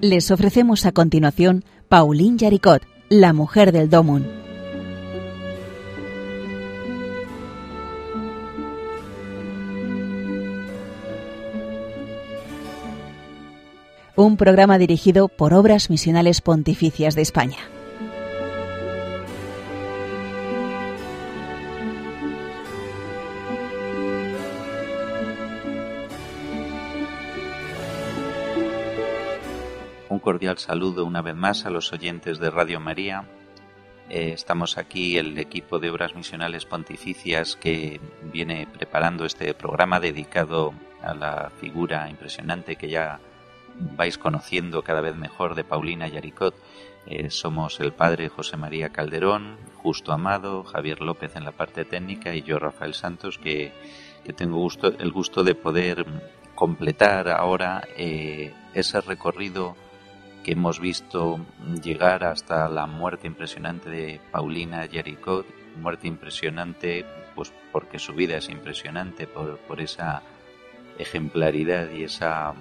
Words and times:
Les 0.00 0.30
ofrecemos 0.30 0.86
a 0.86 0.92
continuación 0.92 1.62
Pauline 1.88 2.38
Yaricot, 2.38 2.82
la 3.10 3.32
mujer 3.32 3.70
del 3.70 3.90
Domun. 3.90 4.26
Un 14.16 14.36
programa 14.36 14.78
dirigido 14.78 15.28
por 15.28 15.54
Obras 15.54 15.90
Misionales 15.90 16.40
Pontificias 16.40 17.14
de 17.14 17.22
España. 17.22 17.58
Saludo 30.58 31.04
una 31.04 31.22
vez 31.22 31.34
más 31.34 31.66
a 31.66 31.70
los 31.70 31.92
oyentes 31.92 32.38
de 32.38 32.50
Radio 32.50 32.80
María. 32.80 33.24
Eh, 34.08 34.32
estamos 34.32 34.78
aquí 34.78 35.18
el 35.18 35.38
equipo 35.38 35.78
de 35.78 35.90
Obras 35.90 36.14
Misionales 36.14 36.66
Pontificias 36.66 37.56
que 37.56 38.00
viene 38.32 38.66
preparando 38.66 39.24
este 39.24 39.54
programa 39.54 40.00
dedicado 40.00 40.74
a 41.02 41.14
la 41.14 41.52
figura 41.60 42.08
impresionante 42.10 42.76
que 42.76 42.88
ya 42.88 43.20
vais 43.96 44.18
conociendo 44.18 44.82
cada 44.82 45.00
vez 45.00 45.14
mejor 45.14 45.54
de 45.54 45.64
Paulina 45.64 46.08
Yaricot. 46.08 46.54
Eh, 47.06 47.30
somos 47.30 47.78
el 47.80 47.92
padre 47.92 48.28
José 48.28 48.56
María 48.56 48.90
Calderón, 48.90 49.56
Justo 49.76 50.12
Amado, 50.12 50.64
Javier 50.64 51.00
López 51.00 51.36
en 51.36 51.44
la 51.44 51.52
parte 51.52 51.84
técnica 51.84 52.34
y 52.34 52.42
yo 52.42 52.58
Rafael 52.58 52.94
Santos 52.94 53.38
que, 53.38 53.72
tengo 54.36 54.56
gusto, 54.56 54.88
el 54.98 55.12
gusto 55.12 55.44
de 55.44 55.54
poder 55.54 56.04
completar 56.54 57.28
ahora 57.28 57.82
eh, 57.96 58.52
ese 58.74 59.00
recorrido 59.00 59.76
que 60.42 60.52
hemos 60.52 60.80
visto 60.80 61.40
llegar 61.82 62.24
hasta 62.24 62.68
la 62.68 62.86
muerte 62.86 63.26
impresionante 63.26 63.90
de 63.90 64.20
Paulina 64.30 64.86
Jericot, 64.88 65.46
muerte 65.76 66.08
impresionante 66.08 67.04
pues 67.34 67.52
porque 67.72 67.98
su 67.98 68.14
vida 68.14 68.36
es 68.36 68.48
impresionante 68.48 69.26
por, 69.26 69.58
por 69.58 69.80
esa 69.80 70.22
ejemplaridad 70.98 71.90
y 71.90 72.04
esa 72.04 72.54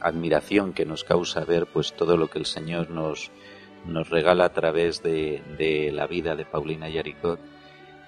admiración 0.00 0.72
que 0.72 0.84
nos 0.84 1.04
causa 1.04 1.44
ver 1.44 1.66
pues 1.66 1.94
todo 1.94 2.16
lo 2.16 2.28
que 2.28 2.38
el 2.38 2.46
Señor 2.46 2.90
nos, 2.90 3.30
nos 3.86 4.08
regala 4.10 4.44
a 4.44 4.52
través 4.52 5.02
de, 5.02 5.42
de 5.56 5.90
la 5.92 6.06
vida 6.06 6.36
de 6.36 6.44
Paulina 6.44 6.88
Yaricot 6.88 7.40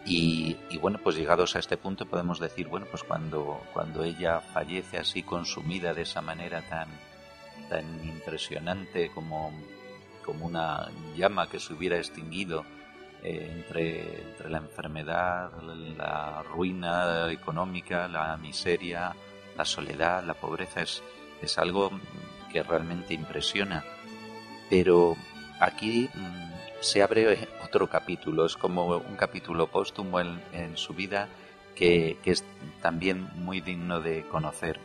y, 0.05 0.57
y, 0.71 0.79
bueno 0.79 0.99
pues 1.03 1.17
llegados 1.17 1.57
a 1.57 1.59
este 1.59 1.77
punto 1.77 2.07
podemos 2.07 2.41
decir 2.41 2.69
bueno 2.69 2.87
pues 2.91 3.03
cuando 3.03 3.61
cuando 3.73 4.03
ella 4.03 4.41
fallece 4.41 4.97
así 4.99 5.23
consumida 5.23 5.93
de 5.93 6.03
esa 6.03 6.23
manera 6.23 6.63
tan 6.63 6.89
tan 7.71 8.05
impresionante 8.05 9.11
como, 9.11 9.53
como 10.25 10.47
una 10.47 10.91
llama 11.17 11.49
que 11.49 11.61
se 11.61 11.73
hubiera 11.73 11.97
extinguido 11.97 12.65
eh, 13.23 13.51
entre, 13.55 14.23
entre 14.23 14.51
la 14.51 14.59
enfermedad, 14.59 15.51
la 15.97 16.43
ruina 16.43 17.31
económica, 17.31 18.09
la 18.09 18.37
miseria, 18.37 19.15
la 19.57 19.65
soledad, 19.65 20.25
la 20.25 20.35
pobreza, 20.35 20.83
es, 20.83 21.03
es 21.41 21.57
algo 21.59 21.91
que 22.53 22.63
realmente 22.63 23.15
impresiona. 23.15 23.85
Pero 24.69 25.17
aquí 25.61 26.11
mm, 26.13 26.51
se 26.81 27.03
abre 27.03 27.49
otro 27.65 27.89
capítulo, 27.89 28.47
es 28.47 28.57
como 28.57 28.87
un 28.87 29.17
capítulo 29.17 29.67
póstumo 29.69 30.19
en, 30.21 30.41
en 30.53 30.77
su 30.77 30.95
vida 30.95 31.29
que, 31.77 32.19
que, 32.23 32.33
es 32.33 32.45
también 32.81 33.29
muy 33.37 33.61
digno 33.61 34.01
de 34.01 34.23
conocer. 34.29 34.81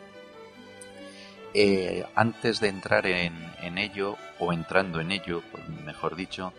Eh, 1.58 2.06
antes 2.16 2.60
de 2.60 2.68
entrar 2.68 3.06
en, 3.06 3.78
ello, 3.78 4.18
o 4.40 4.52
entrando 4.52 5.00
en 5.00 5.14
ello, 5.14 5.42
mejor 5.86 6.18
dicho, 6.18 6.52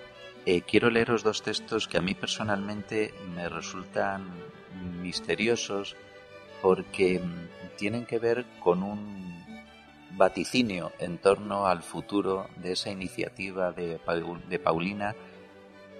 eh, 0.46 0.62
quiero 0.62 0.88
leeros 0.88 1.22
dos 1.22 1.42
textos 1.42 1.86
que 1.86 1.98
a 1.98 2.00
mí 2.00 2.14
personalmente 2.14 3.12
me 3.34 3.46
resultan 3.50 4.26
misteriosos 5.02 5.96
porque 6.62 7.20
mm, 7.20 7.76
tienen 7.76 8.06
que 8.06 8.18
ver 8.18 8.46
con 8.58 8.82
un 8.82 9.44
vaticinio 10.12 10.92
en 10.98 11.18
torno 11.18 11.66
al 11.66 11.82
futuro 11.82 12.46
de 12.56 12.72
esa 12.72 12.88
iniciativa 12.88 13.72
de, 13.72 14.00
de 14.48 14.58
Paulina 14.58 15.14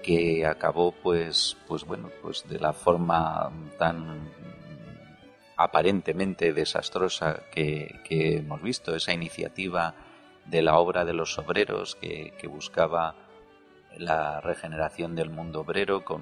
que 0.01 0.43
acabó 0.47 0.91
pues 0.91 1.55
pues 1.67 1.83
bueno 1.83 2.09
pues 2.23 2.47
de 2.49 2.59
la 2.59 2.73
forma 2.73 3.51
tan 3.77 4.31
aparentemente 5.57 6.53
desastrosa 6.53 7.41
que, 7.51 7.99
hemos 8.09 8.61
visto, 8.61 8.95
esa 8.95 9.11
iniciativa 9.11 9.95
de 10.45 10.61
la 10.61 10.77
obra 10.77 11.03
de 11.03 11.13
los 11.13 11.37
obreros 11.39 11.95
que, 11.95 12.47
buscaba 12.47 13.15
la 13.97 14.39
regeneración 14.39 15.15
del 15.15 15.31
mundo 15.31 15.61
obrero 15.61 16.05
con 16.05 16.21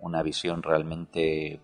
una 0.00 0.22
visión 0.22 0.62
realmente 0.62 1.60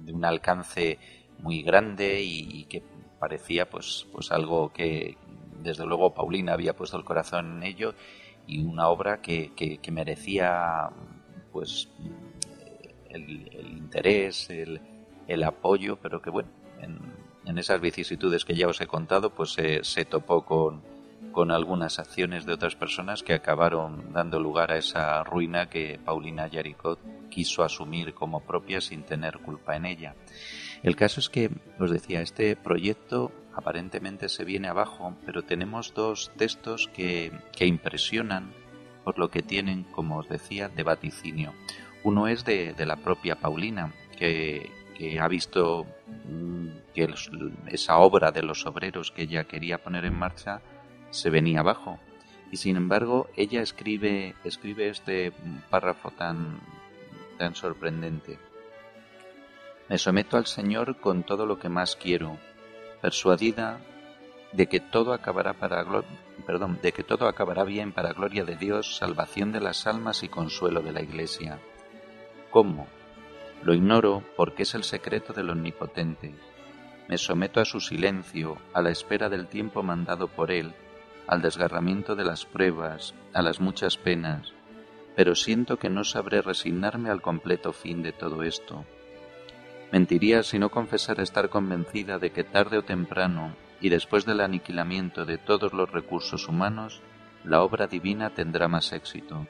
de 0.00 0.12
un 0.12 0.24
alcance 0.24 0.98
muy 1.38 1.62
grande 1.62 2.20
y, 2.20 2.64
que 2.64 2.82
parecía 3.20 3.70
pues 3.70 4.06
pues 4.12 4.30
algo 4.30 4.72
que 4.72 5.16
desde 5.62 5.86
luego 5.86 6.12
Paulina 6.12 6.52
había 6.52 6.76
puesto 6.76 6.98
el 6.98 7.04
corazón 7.04 7.56
en 7.56 7.62
ello 7.62 7.94
y 8.46 8.62
una 8.64 8.88
obra 8.88 9.22
que, 9.22 9.80
merecía 9.92 10.90
pues 11.52 11.88
el, 13.08 13.48
el 13.52 13.78
interés 13.78 14.50
el, 14.50 14.80
el 15.28 15.42
apoyo, 15.44 15.96
pero 15.96 16.20
que 16.20 16.30
bueno, 16.30 16.48
en, 16.80 17.58
esas 17.58 17.80
vicisitudes 17.80 18.44
que 18.44 18.54
ya 18.54 18.68
os 18.68 18.80
he 18.80 18.86
contado, 18.86 19.30
pues 19.30 19.52
se, 19.52 20.04
topó 20.04 20.44
con, 20.44 20.82
con 21.32 21.50
algunas 21.50 21.98
acciones 21.98 22.44
de 22.44 22.52
otras 22.52 22.76
personas 22.76 23.22
que 23.22 23.32
acabaron 23.32 24.12
dando 24.12 24.40
lugar 24.40 24.72
a 24.72 24.78
esa 24.78 25.24
ruina 25.24 25.68
que 25.70 25.98
Paulina 26.04 26.48
Yaricot 26.48 26.98
quiso 27.30 27.62
asumir 27.62 28.14
como 28.14 28.40
propia 28.40 28.80
sin 28.80 29.04
tener 29.04 29.38
culpa 29.38 29.76
en 29.76 29.86
ella. 29.86 30.14
El 30.82 30.96
caso 30.96 31.20
es 31.20 31.30
que, 31.30 31.50
os 31.78 31.90
decía, 31.90 32.20
este 32.20 32.56
proyecto 32.56 33.32
aparentemente 33.54 34.28
se 34.28 34.44
viene 34.44 34.68
abajo, 34.68 35.16
pero 35.24 35.42
tenemos 35.42 35.94
dos 35.94 36.30
textos 36.36 36.90
que, 36.94 37.32
que 37.52 37.66
impresionan 37.66 38.52
por 39.02 39.18
lo 39.18 39.30
que 39.30 39.42
tienen, 39.42 39.84
como 39.84 40.18
os 40.18 40.28
decía, 40.28 40.68
de 40.68 40.82
vaticinio. 40.82 41.54
Uno 42.02 42.28
es 42.28 42.44
de, 42.44 42.74
de 42.74 42.86
la 42.86 42.96
propia 42.96 43.36
Paulina, 43.36 43.94
que, 44.18 44.70
que 44.96 45.20
ha 45.20 45.28
visto 45.28 45.86
mm, 46.28 46.68
que 46.94 47.08
esa 47.66 47.98
obra 47.98 48.30
de 48.32 48.42
los 48.42 48.64
obreros 48.66 49.10
que 49.10 49.22
ella 49.22 49.44
quería 49.44 49.78
poner 49.78 50.04
en 50.04 50.18
marcha 50.18 50.62
se 51.10 51.30
venía 51.30 51.60
abajo. 51.60 51.98
Y 52.50 52.56
sin 52.56 52.76
embargo, 52.76 53.28
ella 53.36 53.60
escribe, 53.60 54.34
escribe 54.44 54.88
este 54.88 55.32
párrafo 55.68 56.10
tan, 56.12 56.60
tan 57.38 57.54
sorprendente. 57.54 58.38
Me 59.88 59.98
someto 59.98 60.36
al 60.36 60.46
Señor 60.46 60.98
con 60.98 61.24
todo 61.24 61.46
lo 61.46 61.58
que 61.58 61.68
más 61.68 61.96
quiero, 61.96 62.38
persuadida 63.02 63.80
de 64.52 64.66
que 64.66 64.80
todo 64.80 65.12
acabará 65.12 65.54
para 65.54 65.84
perdón, 66.46 66.78
de 66.82 66.92
que 66.92 67.02
todo 67.02 67.28
acabará 67.28 67.64
bien 67.64 67.92
para 67.92 68.12
gloria 68.12 68.44
de 68.44 68.56
Dios, 68.56 68.96
salvación 68.96 69.52
de 69.52 69.60
las 69.60 69.86
almas 69.86 70.22
y 70.22 70.28
consuelo 70.28 70.80
de 70.80 70.92
la 70.92 71.02
Iglesia. 71.02 71.58
¿Cómo? 72.50 72.86
Lo 73.62 73.74
ignoro 73.74 74.22
porque 74.36 74.62
es 74.62 74.74
el 74.74 74.84
secreto 74.84 75.32
del 75.32 75.50
Omnipotente. 75.50 76.34
Me 77.08 77.18
someto 77.18 77.60
a 77.60 77.64
su 77.64 77.80
silencio, 77.80 78.58
a 78.72 78.82
la 78.82 78.90
espera 78.90 79.28
del 79.28 79.46
tiempo 79.46 79.82
mandado 79.82 80.28
por 80.28 80.50
él, 80.50 80.74
al 81.26 81.42
desgarramiento 81.42 82.14
de 82.14 82.24
las 82.24 82.44
pruebas, 82.44 83.14
a 83.32 83.42
las 83.42 83.60
muchas 83.60 83.96
penas, 83.96 84.52
pero 85.16 85.34
siento 85.34 85.78
que 85.78 85.90
no 85.90 86.04
sabré 86.04 86.42
resignarme 86.42 87.10
al 87.10 87.22
completo 87.22 87.72
fin 87.72 88.02
de 88.02 88.12
todo 88.12 88.42
esto. 88.42 88.84
Mentiría 89.92 90.42
si 90.42 90.58
no 90.58 90.70
confesara 90.70 91.22
estar 91.22 91.48
convencida 91.48 92.18
de 92.18 92.30
que 92.30 92.44
tarde 92.44 92.78
o 92.78 92.82
temprano, 92.82 93.54
y 93.80 93.88
después 93.88 94.24
del 94.24 94.40
aniquilamiento 94.40 95.24
de 95.24 95.38
todos 95.38 95.72
los 95.72 95.90
recursos 95.90 96.48
humanos, 96.48 97.02
la 97.44 97.62
obra 97.62 97.86
divina 97.86 98.30
tendrá 98.30 98.68
más 98.68 98.92
éxito. 98.92 99.46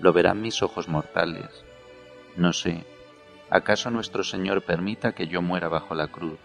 Lo 0.00 0.12
verán 0.12 0.40
mis 0.40 0.62
ojos 0.62 0.88
mortales. 0.88 1.64
No 2.36 2.52
sé, 2.52 2.84
¿Acaso 3.50 3.90
nuestro 3.90 4.22
Señor 4.22 4.62
permita 4.62 5.12
que 5.12 5.26
yo 5.26 5.42
muera 5.42 5.68
bajo 5.68 5.94
la 5.96 6.06
cruz? 6.06 6.38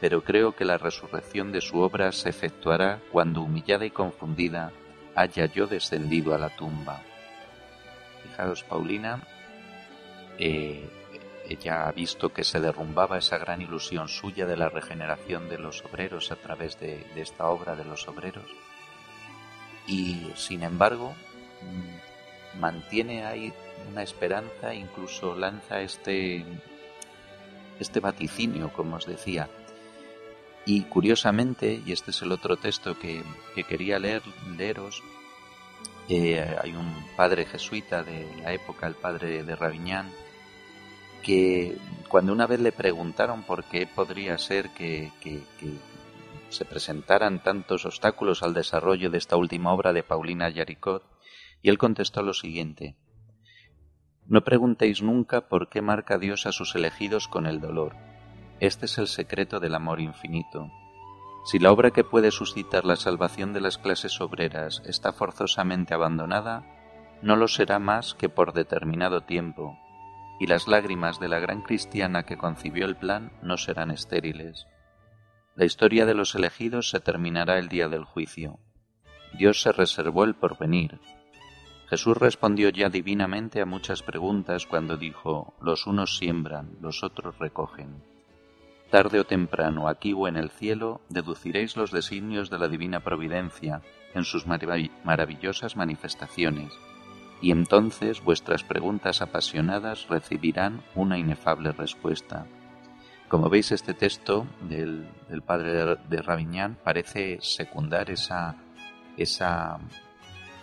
Pero 0.00 0.24
creo 0.24 0.56
que 0.56 0.64
la 0.64 0.78
resurrección 0.78 1.52
de 1.52 1.60
su 1.60 1.78
obra 1.80 2.10
se 2.10 2.30
efectuará 2.30 3.00
cuando 3.12 3.42
humillada 3.42 3.84
y 3.84 3.90
confundida 3.90 4.72
haya 5.14 5.44
yo 5.44 5.66
descendido 5.66 6.34
a 6.34 6.38
la 6.38 6.48
tumba. 6.48 7.02
Fijaos, 8.22 8.64
Paulina, 8.64 9.22
eh, 10.38 10.88
ella 11.46 11.86
ha 11.86 11.92
visto 11.92 12.32
que 12.32 12.44
se 12.44 12.60
derrumbaba 12.60 13.18
esa 13.18 13.36
gran 13.36 13.60
ilusión 13.60 14.08
suya 14.08 14.46
de 14.46 14.56
la 14.56 14.70
regeneración 14.70 15.50
de 15.50 15.58
los 15.58 15.84
obreros 15.84 16.32
a 16.32 16.36
través 16.36 16.80
de 16.80 17.04
esta 17.14 17.46
obra 17.48 17.76
de 17.76 17.84
los 17.84 18.08
obreros. 18.08 18.46
Y 19.86 20.32
sin 20.34 20.62
embargo, 20.62 21.14
mantiene 22.58 23.24
ahí 23.24 23.52
una 23.90 24.02
esperanza, 24.02 24.74
incluso 24.74 25.34
lanza 25.34 25.80
este, 25.80 26.44
este 27.78 28.00
vaticinio, 28.00 28.72
como 28.72 28.96
os 28.96 29.06
decía. 29.06 29.48
Y 30.64 30.82
curiosamente, 30.82 31.82
y 31.84 31.92
este 31.92 32.12
es 32.12 32.22
el 32.22 32.32
otro 32.32 32.56
texto 32.56 32.96
que, 32.98 33.22
quería 33.68 33.98
leer, 33.98 34.22
leeros, 34.56 35.02
eh, 36.08 36.56
hay 36.62 36.72
un 36.74 36.94
padre 37.16 37.46
jesuita 37.46 38.02
de 38.02 38.26
la 38.42 38.52
época, 38.52 38.86
el 38.86 38.94
padre 38.94 39.42
de 39.42 39.56
Raviñán, 39.56 40.10
que 41.22 41.76
cuando 42.08 42.32
una 42.32 42.46
vez 42.46 42.60
le 42.60 42.72
preguntaron 42.72 43.42
por 43.42 43.64
qué 43.64 43.86
podría 43.86 44.36
ser 44.38 44.70
que, 44.70 45.10
se 46.50 46.64
presentaran 46.66 47.42
tantos 47.42 47.86
obstáculos 47.86 48.42
al 48.42 48.52
desarrollo 48.52 49.08
de 49.08 49.16
esta 49.16 49.36
última 49.36 49.72
obra 49.72 49.94
de 49.94 50.02
Paulina 50.02 50.50
Yaricot, 50.50 51.02
y 51.62 51.70
él 51.70 51.78
contestó 51.78 52.22
lo 52.22 52.34
siguiente, 52.34 52.96
No 54.26 54.44
preguntéis 54.44 55.02
nunca 55.02 55.48
por 55.48 55.68
qué 55.68 55.82
marca 55.82 56.18
Dios 56.18 56.46
a 56.46 56.52
sus 56.52 56.74
elegidos 56.74 57.26
con 57.28 57.46
el 57.46 57.60
dolor. 57.60 57.96
Este 58.60 58.86
es 58.86 58.98
el 58.98 59.08
secreto 59.08 59.58
del 59.58 59.74
amor 59.74 60.00
infinito. 60.00 60.70
Si 61.44 61.58
la 61.58 61.72
obra 61.72 61.90
que 61.90 62.04
puede 62.04 62.30
suscitar 62.30 62.84
la 62.84 62.94
salvación 62.94 63.52
de 63.52 63.60
las 63.60 63.78
clases 63.78 64.20
obreras 64.20 64.80
está 64.86 65.12
forzosamente 65.12 65.92
abandonada, 65.92 66.64
no 67.20 67.34
lo 67.34 67.48
será 67.48 67.78
más 67.80 68.14
que 68.14 68.28
por 68.28 68.52
determinado 68.52 69.22
tiempo, 69.22 69.76
y 70.38 70.46
las 70.46 70.68
lágrimas 70.68 71.18
de 71.18 71.28
la 71.28 71.40
gran 71.40 71.62
cristiana 71.62 72.24
que 72.24 72.36
concibió 72.36 72.86
el 72.86 72.96
plan 72.96 73.32
no 73.42 73.56
serán 73.56 73.90
estériles. 73.90 74.66
La 75.56 75.64
historia 75.64 76.06
de 76.06 76.14
los 76.14 76.34
elegidos 76.34 76.90
se 76.90 77.00
terminará 77.00 77.58
el 77.58 77.68
día 77.68 77.88
del 77.88 78.04
juicio. 78.04 78.58
Dios 79.36 79.60
se 79.62 79.72
reservó 79.72 80.24
el 80.24 80.34
porvenir. 80.34 81.00
Jesús 81.92 82.16
respondió 82.16 82.70
ya 82.70 82.88
divinamente 82.88 83.60
a 83.60 83.66
muchas 83.66 84.02
preguntas 84.02 84.66
cuando 84.66 84.96
dijo, 84.96 85.52
los 85.60 85.86
unos 85.86 86.16
siembran, 86.16 86.78
los 86.80 87.04
otros 87.04 87.38
recogen. 87.38 88.02
Tarde 88.90 89.20
o 89.20 89.24
temprano, 89.24 89.88
aquí 89.88 90.14
o 90.14 90.26
en 90.26 90.38
el 90.38 90.48
cielo, 90.48 91.02
deduciréis 91.10 91.76
los 91.76 91.90
designios 91.90 92.48
de 92.48 92.58
la 92.58 92.68
divina 92.68 93.00
providencia 93.00 93.82
en 94.14 94.24
sus 94.24 94.46
maravillosas 94.46 95.76
manifestaciones 95.76 96.72
y 97.42 97.50
entonces 97.50 98.24
vuestras 98.24 98.64
preguntas 98.64 99.20
apasionadas 99.20 100.08
recibirán 100.08 100.82
una 100.94 101.18
inefable 101.18 101.72
respuesta. 101.72 102.46
Como 103.28 103.50
veis, 103.50 103.70
este 103.70 103.92
texto 103.92 104.46
del, 104.62 105.10
padre 105.44 105.98
de, 106.08 106.22
Raviñán 106.22 106.78
parece 106.82 107.36
secundar 107.42 108.10
esa, 108.10 108.56
esa 109.18 109.78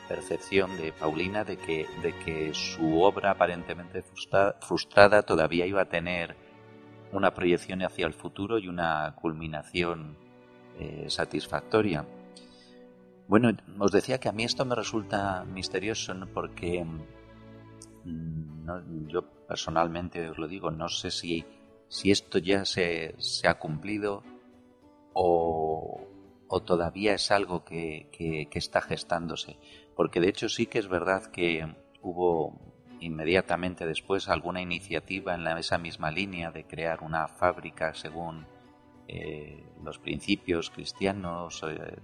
percepción 0.09 0.75
de 0.77 0.91
Paulina 0.91 1.45
de 1.45 1.57
que, 1.57 1.88
de 2.01 2.13
que 2.25 2.53
su 2.53 3.01
obra 3.01 3.31
aparentemente 3.31 4.03
frustrada 4.59 5.21
todavía 5.21 5.65
iba 5.65 5.83
a 5.83 5.89
tener 5.89 6.35
una 7.13 7.33
proyección 7.33 7.81
hacia 7.83 8.07
el 8.07 8.13
futuro 8.13 8.57
y 8.59 8.67
una 8.67 9.15
culminación 9.15 10.17
eh, 10.77 11.06
satisfactoria. 11.09 12.06
Bueno, 13.27 13.51
os 13.77 13.91
decía 13.91 14.19
que 14.19 14.29
a 14.29 14.31
mí 14.31 14.44
esto 14.44 14.65
me 14.65 14.75
resulta 14.75 15.45
misterioso 15.45 16.15
porque 16.33 16.83
mm, 18.03 19.07
yo 19.07 19.21
personalmente 19.47 20.29
os 20.29 20.38
lo 20.38 20.47
digo, 20.47 20.71
no 20.71 20.89
sé 20.89 21.11
si, 21.11 21.45
si 21.88 22.11
esto 22.11 22.39
ya 22.39 22.65
se, 22.65 23.15
se 23.19 23.47
ha 23.47 23.59
cumplido 23.59 24.23
o, 25.13 26.01
o, 26.47 26.61
todavía 26.61 27.13
es 27.13 27.29
algo 27.31 27.63
que, 27.63 28.09
que, 28.11 28.47
está 28.57 28.81
gestándose. 28.81 29.57
Porque 30.00 30.22
de 30.22 30.30
hecho 30.30 30.48
sí 30.48 30.66
que 30.66 30.80
es 30.80 30.88
verdad 30.88 31.25
que 31.25 31.75
hubo 32.01 32.57
inmediatamente 33.01 33.86
después 33.86 34.30
alguna 34.30 34.62
iniciativa 34.62 35.36
en 35.36 35.46
esa 35.57 35.78
misma 35.78 36.10
línea 36.10 36.51
de 36.51 36.63
crear 36.63 37.04
una 37.04 37.28
fábrica 37.28 37.94
según 37.94 38.46
eh, 39.10 39.62
los 39.84 40.00
principios 40.00 40.69
cristianos, 40.69 41.62
eh, 41.68 41.98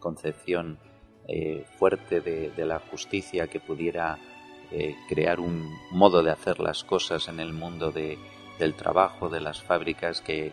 concepción 0.00 0.80
eh, 1.28 1.64
fuerte 1.78 2.20
de, 2.20 2.66
la 2.66 2.80
justicia 2.80 3.46
que 3.46 3.60
pudiera 3.60 4.18
crear 5.08 5.38
un 5.38 5.70
modo 5.92 6.24
de 6.24 6.32
hacer 6.32 6.58
las 6.58 6.82
cosas 6.82 7.28
en 7.28 7.38
el 7.38 7.52
mundo 7.52 7.92
del 7.92 8.74
trabajo, 8.74 9.28
de 9.28 9.40
las 9.40 9.62
fábricas, 9.62 10.20
que, 10.20 10.52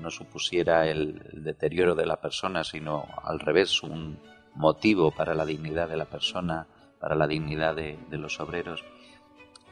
no 0.00 0.08
supusiera 0.08 0.86
el, 0.86 1.20
deterioro 1.32 1.96
de 1.96 2.06
la 2.06 2.20
persona, 2.20 2.62
sino 2.62 3.08
al 3.24 3.40
revés, 3.40 3.82
un 3.82 4.16
motivo 4.54 5.10
para 5.10 5.34
la 5.34 5.44
dignidad 5.44 5.88
de 5.88 5.96
la 5.96 6.06
persona, 6.06 6.66
para 6.98 7.14
la 7.14 7.26
dignidad 7.26 7.74
de, 7.74 7.98
los 8.10 8.40
obreros. 8.40 8.84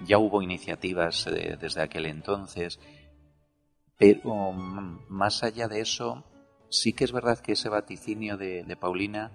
Ya 0.05 0.19
hubo 0.19 0.43
iniciativas 0.43 1.27
eh, 1.27 1.57
desde 1.61 1.83
aquel 1.83 2.07
entonces, 2.07 2.79
pero 3.97 4.53
mm, 4.53 5.07
más 5.09 5.43
allá 5.43 5.69
de 5.69 5.81
eso, 5.81 6.25
sí 6.71 6.93
que 6.93 7.05
es 7.05 7.13
verdad 7.13 7.41
que 7.41 7.53
ese 7.53 7.69
vaticinio 7.69 8.37
de, 8.37 8.77
Paulina 8.81 9.33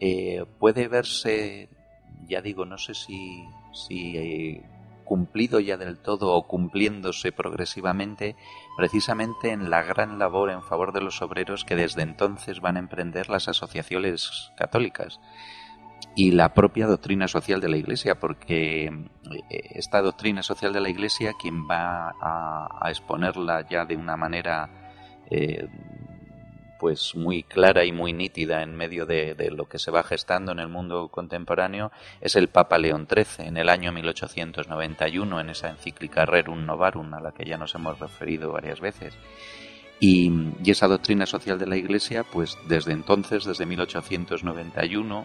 eh, 0.00 0.44
puede 0.58 0.88
verse, 0.88 1.68
ya 2.28 2.42
digo, 2.42 2.64
no 2.64 2.78
sé 2.78 2.94
si, 2.94 3.44
si 3.72 4.16
eh, 4.16 4.71
cumplido 5.04 5.60
ya 5.60 5.76
del 5.76 5.98
todo 5.98 6.32
o 6.32 6.46
cumpliéndose 6.46 7.32
progresivamente, 7.32 8.36
precisamente 8.76 9.50
en 9.50 9.70
la 9.70 9.82
gran 9.82 10.18
labor 10.18 10.50
en 10.50 10.62
favor 10.62 10.92
de 10.92 11.02
los 11.02 11.22
obreros 11.22 11.64
que 11.64 11.76
desde 11.76 12.02
entonces 12.02 12.60
van 12.60 12.76
a 12.76 12.80
emprender 12.80 13.28
las 13.28 13.48
asociaciones 13.48 14.52
católicas 14.56 15.20
y 16.14 16.32
la 16.32 16.52
propia 16.52 16.86
doctrina 16.86 17.28
social 17.28 17.60
de 17.60 17.68
la 17.68 17.76
Iglesia, 17.76 18.18
porque 18.18 18.84
eh, 18.86 19.60
esta 19.70 20.02
doctrina 20.02 20.42
social 20.42 20.72
de 20.72 20.80
la 20.80 20.90
Iglesia, 20.90 21.32
quien 21.40 21.66
va 21.68 22.14
a, 22.20 22.90
exponerla 22.90 23.66
ya 23.68 23.84
de 23.84 23.96
una 23.96 24.16
manera 24.16 24.68
pues 26.82 27.14
muy 27.14 27.44
clara 27.44 27.84
y 27.84 27.92
muy 27.92 28.12
nítida 28.12 28.60
en 28.60 28.74
medio 28.74 29.06
de, 29.06 29.36
lo 29.56 29.68
que 29.68 29.78
se 29.78 29.92
va 29.92 30.02
gestando 30.02 30.50
en 30.50 30.58
el 30.58 30.66
mundo 30.66 31.10
contemporáneo 31.12 31.92
es 32.20 32.34
el 32.34 32.48
Papa 32.48 32.76
León 32.76 33.06
XIII 33.08 33.46
en 33.46 33.56
el 33.56 33.68
año 33.68 33.92
1891 33.92 35.40
en 35.40 35.50
esa 35.50 35.68
encíclica 35.68 36.26
Rerum 36.26 36.66
Novarum 36.66 37.14
a 37.14 37.20
la 37.20 37.30
que 37.30 37.44
ya 37.44 37.56
nos 37.56 37.76
hemos 37.76 38.00
referido 38.00 38.50
varias 38.50 38.80
veces. 38.80 39.14
Y, 40.00 40.32
esa 40.66 40.88
doctrina 40.88 41.24
social 41.24 41.56
de 41.56 41.68
la 41.68 41.76
Iglesia, 41.76 42.24
pues 42.24 42.58
desde 42.66 42.90
entonces, 42.90 43.44
desde 43.44 43.64
1891, 43.64 45.24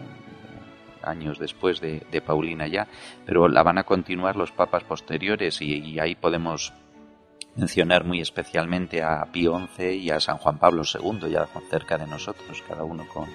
años 1.02 1.40
después 1.40 1.80
de, 1.80 2.22
Paulina 2.24 2.68
ya, 2.68 2.86
pero 3.26 3.48
la 3.48 3.64
van 3.64 3.78
a 3.78 3.82
continuar 3.82 4.36
los 4.36 4.52
papas 4.52 4.84
posteriores 4.84 5.60
y 5.60 5.98
ahí 5.98 6.14
podemos 6.14 6.72
mencionar 7.56 8.04
muy 8.04 8.20
especialmente 8.20 9.02
a 9.02 9.24
Pío 9.32 9.58
XI 9.76 9.90
y 9.94 10.10
a 10.10 10.20
San 10.20 10.38
Juan 10.38 10.58
Pablo 10.58 10.82
II, 10.82 11.30
ya 11.30 11.46
cerca 11.70 11.98
de 11.98 12.06
nosotros, 12.06 12.62
cada 12.66 12.84
uno 12.84 13.06
con, 13.12 13.28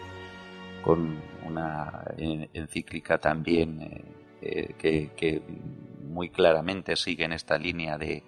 con 0.84 1.22
una 1.46 2.04
encíclica 2.18 3.18
también 3.18 3.82
eh, 4.42 4.76
eh, 4.82 5.10
que, 5.16 5.42
muy 6.02 6.30
claramente 6.30 6.96
sigue 6.96 7.26
en 7.26 7.34
esta 7.34 7.58
línea 7.58 7.98
de, 7.98 8.24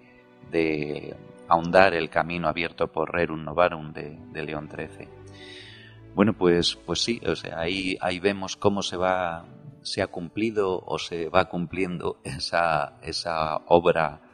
de 0.50 1.14
ahondar 1.48 1.94
el 1.94 2.10
camino 2.10 2.48
abierto 2.48 2.88
por 2.88 3.12
Rerum 3.12 3.44
Novarum 3.44 3.92
de, 3.92 4.18
de 4.32 4.42
León 4.42 4.68
XIII. 4.68 5.08
Bueno, 6.16 6.32
pues, 6.32 6.76
pues 6.76 7.02
sí, 7.02 7.20
o 7.26 7.36
sea, 7.36 7.60
ahí, 7.60 7.96
ahí 8.00 8.18
vemos 8.18 8.56
cómo 8.56 8.82
se 8.82 8.96
va, 8.96 9.44
se 9.82 10.00
ha 10.00 10.06
cumplido 10.06 10.82
o 10.84 10.98
se 10.98 11.28
va 11.28 11.44
cumpliendo 11.50 12.18
esa, 12.24 12.98
esa 13.02 13.58
obra 13.66 14.25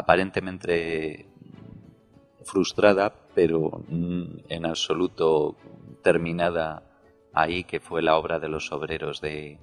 aparentemente 0.00 1.28
frustrada, 2.44 3.12
pero 3.34 3.84
en 3.88 4.66
absoluto 4.66 5.56
terminada 6.02 6.82
ahí, 7.32 7.64
que 7.64 7.80
fue 7.80 8.02
la 8.02 8.16
obra 8.16 8.38
de 8.38 8.48
los 8.48 8.72
obreros 8.72 9.20
de, 9.20 9.58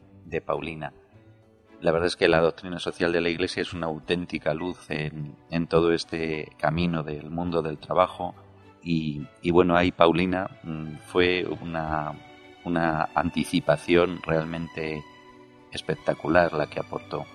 Paulina. 0.45 0.93
La 1.81 1.91
verdad 1.91 2.07
es 2.07 2.15
que 2.15 2.27
la 2.27 2.41
doctrina 2.41 2.79
social 2.79 3.11
de 3.11 3.21
la 3.21 3.29
Iglesia 3.29 3.61
es 3.61 3.73
una 3.73 3.87
auténtica 3.87 4.53
luz 4.53 4.77
en, 4.89 5.67
todo 5.67 5.91
este 5.93 6.51
camino 6.57 7.03
del 7.03 7.29
mundo 7.29 7.61
del 7.61 7.77
trabajo 7.77 8.35
y, 8.81 9.27
bueno, 9.51 9.75
ahí 9.75 9.91
Paulina 9.91 10.49
mm, 10.63 10.97
fue 11.07 11.45
una, 11.61 12.13
una 12.63 13.09
anticipación 13.13 14.21
realmente 14.23 15.03
espectacular 15.71 16.53
la 16.53 16.67
que 16.67 16.79
aportó. 16.79 17.25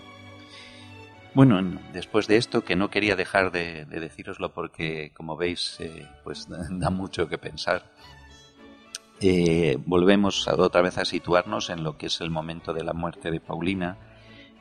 Bueno, 1.35 1.81
después 1.95 2.27
de 2.27 2.37
esto, 2.37 2.63
que 2.63 2.77
no 2.77 2.91
quería 2.91 3.17
dejar 3.17 3.53
de, 3.53 3.87
de 3.87 4.01
deciroslo 4.01 4.53
porque, 4.53 5.13
como 5.15 5.35
veis, 5.39 5.79
eh, 5.81 6.07
pues 6.25 6.47
da 6.71 6.91
mucho 6.91 7.27
que 7.27 7.39
pensar, 7.39 7.91
eh, 9.21 9.79
volvemos 9.87 10.47
otra 10.47 10.83
vez 10.83 10.99
a 10.99 11.07
situarnos 11.07 11.71
en 11.71 11.85
lo 11.85 11.97
que 11.97 12.07
es 12.07 12.21
el 12.21 12.29
momento 12.29 12.75
de 12.75 12.85
la 12.85 12.93
muerte 12.93 13.31
de 13.31 13.41
Paulina 13.41 13.97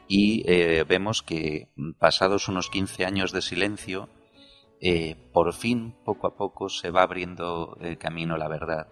y 0.08 0.44
eh, 0.46 0.86
vemos 0.88 1.24
que 1.24 1.68
pasados 2.00 2.48
unos 2.48 2.70
15 2.70 3.06
años 3.06 3.32
de 3.34 3.42
silencio, 3.42 4.10
por 5.32 5.54
fin, 5.54 5.94
poco 6.04 6.26
a 6.26 6.36
poco, 6.36 6.68
se 6.70 6.90
va 6.90 7.04
abriendo 7.04 7.78
el 7.82 7.98
camino 7.98 8.38
la 8.38 8.48
verdad. 8.48 8.88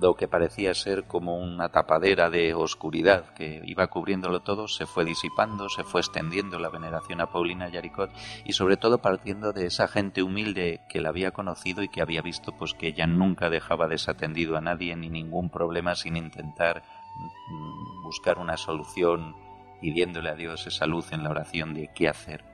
Lo 0.00 0.14
que 0.14 0.28
parecía 0.28 0.72
ser 0.74 1.04
como 1.04 1.36
una 1.36 1.68
tapadera 1.68 2.30
de 2.30 2.54
oscuridad 2.54 3.34
que 3.34 3.60
iba 3.64 3.88
cubriéndolo 3.88 4.40
todo, 4.40 4.66
se 4.68 4.86
fue 4.86 5.04
disipando, 5.04 5.68
se 5.68 5.84
fue 5.84 6.00
extendiendo 6.00 6.58
la 6.58 6.70
veneración 6.70 7.20
a 7.20 7.30
Paulina 7.30 7.68
Yaricot 7.68 8.10
y 8.44 8.54
sobre 8.54 8.76
todo 8.76 9.02
partiendo 9.02 9.52
de 9.52 9.66
esa 9.66 9.88
gente 9.88 10.22
humilde 10.22 10.80
que 10.88 11.00
la 11.00 11.10
había 11.10 11.32
conocido 11.32 11.82
y 11.82 11.88
que 11.88 12.00
había 12.00 12.22
visto 12.22 12.52
pues 12.56 12.72
que 12.72 12.88
ella 12.88 13.06
nunca 13.06 13.50
dejaba 13.50 13.88
desatendido 13.88 14.56
a 14.56 14.62
nadie 14.62 14.96
ni 14.96 15.10
ningún 15.10 15.50
problema 15.50 15.94
sin 15.94 16.16
intentar 16.16 16.82
mm, 17.50 18.02
buscar 18.02 18.38
una 18.38 18.56
solución 18.56 19.36
pidiéndole 19.80 20.30
a 20.30 20.34
Dios 20.34 20.66
esa 20.66 20.86
luz 20.86 21.12
en 21.12 21.22
la 21.22 21.30
oración 21.30 21.74
de 21.74 21.90
qué 21.94 22.08
hacer. 22.08 22.49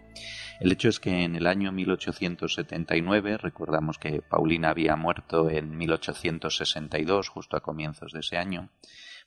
El 0.61 0.73
hecho 0.73 0.89
es 0.89 1.01
que 1.01 1.25
en 1.25 1.37
el 1.37 1.47
año 1.47 1.71
1879, 1.73 3.37
recordamos 3.37 3.99
que 3.99 4.23
Paulina 4.23 4.71
había 4.71 4.97
muerto 4.97 5.51
en 5.51 5.77
1862, 5.77 7.29
justo 7.29 7.57
a 7.57 7.61
comienzos 7.61 8.13
de 8.13 8.21
ese 8.21 8.39
año, 8.39 8.71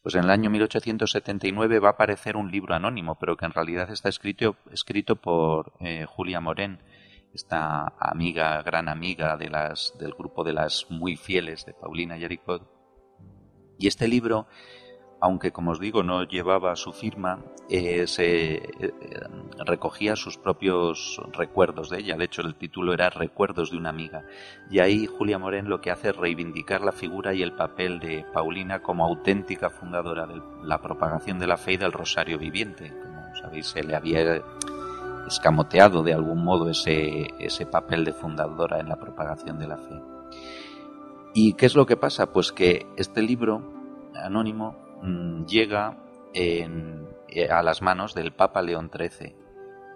pues 0.02 0.16
en 0.16 0.24
el 0.24 0.30
año 0.30 0.50
1879 0.50 1.80
va 1.80 1.90
a 1.90 1.92
aparecer 1.92 2.38
un 2.38 2.50
libro 2.52 2.74
anónimo, 2.74 3.18
pero 3.20 3.36
que 3.36 3.46
en 3.46 3.52
realidad 3.52 3.92
está 3.92 4.10
escrito, 4.10 4.56
escrito 4.72 5.18
por 5.18 5.74
eh, 5.82 6.06
Julia 6.08 6.40
Morén, 6.40 6.80
esta 7.34 7.94
amiga, 8.00 8.62
gran 8.64 8.90
amiga 8.90 9.38
de 9.38 9.50
las, 9.50 9.94
del 10.00 10.14
grupo 10.14 10.44
de 10.44 10.54
las 10.54 10.88
muy 10.90 11.16
fieles 11.16 11.66
de 11.66 11.74
Paulina 11.74 12.18
Yaricot. 12.18 12.68
Y 13.78 13.88
este 13.88 14.08
libro 14.08 14.48
aunque 15.22 15.52
como 15.52 15.72
os 15.72 15.80
digo 15.80 16.04
no 16.04 16.24
llevaba 16.24 16.76
su 16.76 16.94
firma, 16.94 17.40
eh, 17.70 18.08
se 18.08 18.56
eh, 18.56 18.94
recogía 19.66 20.16
sus 20.16 20.38
propios 20.38 21.22
recuerdos 21.34 21.90
de 21.90 22.00
ella. 22.00 22.16
De 22.18 22.26
hecho, 22.26 22.42
el 22.42 22.56
título 22.56 22.94
era 22.94 23.10
Recuerdos 23.10 23.72
de 23.72 23.78
una 23.78 23.90
amiga. 23.90 24.24
Y 24.70 24.80
ahí 24.80 25.06
Julia 25.06 25.38
Morén 25.38 25.70
lo 25.70 25.82
que 25.82 25.92
hace 25.92 26.10
es 26.10 26.16
reivindicar 26.16 26.82
la 26.82 26.92
figura 26.92 27.34
y 27.34 27.44
el 27.44 27.54
papel 27.54 28.00
de 28.00 28.26
Paulina 28.34 28.82
como 28.82 29.06
auténtica 29.06 29.70
fundadora 29.70 30.26
de 30.26 30.42
la 30.64 30.82
propagación 30.82 31.40
de 31.40 31.48
la 31.48 31.58
fe 31.58 31.74
y 31.74 31.78
del 31.78 31.92
Rosario 31.92 32.38
Viviente. 32.38 32.90
Como 32.90 33.36
sabéis, 33.36 33.68
se 33.68 33.84
le 33.84 33.96
había 33.96 34.42
escamoteado 35.28 36.02
de 36.02 36.14
algún 36.14 36.44
modo 36.44 36.70
ese, 36.70 37.28
ese 37.40 37.66
papel 37.66 38.06
de 38.06 38.14
fundadora 38.14 38.80
en 38.80 38.90
la 38.90 38.96
propagación 38.96 39.60
de 39.60 39.68
la 39.68 39.78
fe. 39.78 40.02
¿Y 41.36 41.54
qué 41.54 41.68
es 41.68 41.76
lo 41.76 41.86
que 41.86 41.98
pasa? 41.98 42.34
Pues 42.34 42.52
que 42.52 42.88
este 42.98 43.22
libro 43.22 43.62
anónimo 44.16 44.89
llega 45.48 45.98
en, 46.34 47.08
eh, 47.30 47.50
a 47.50 47.64
las 47.64 47.82
manos 47.82 48.14
del 48.14 48.32
Papa 48.32 48.62
León 48.62 48.90
XIII 48.94 49.36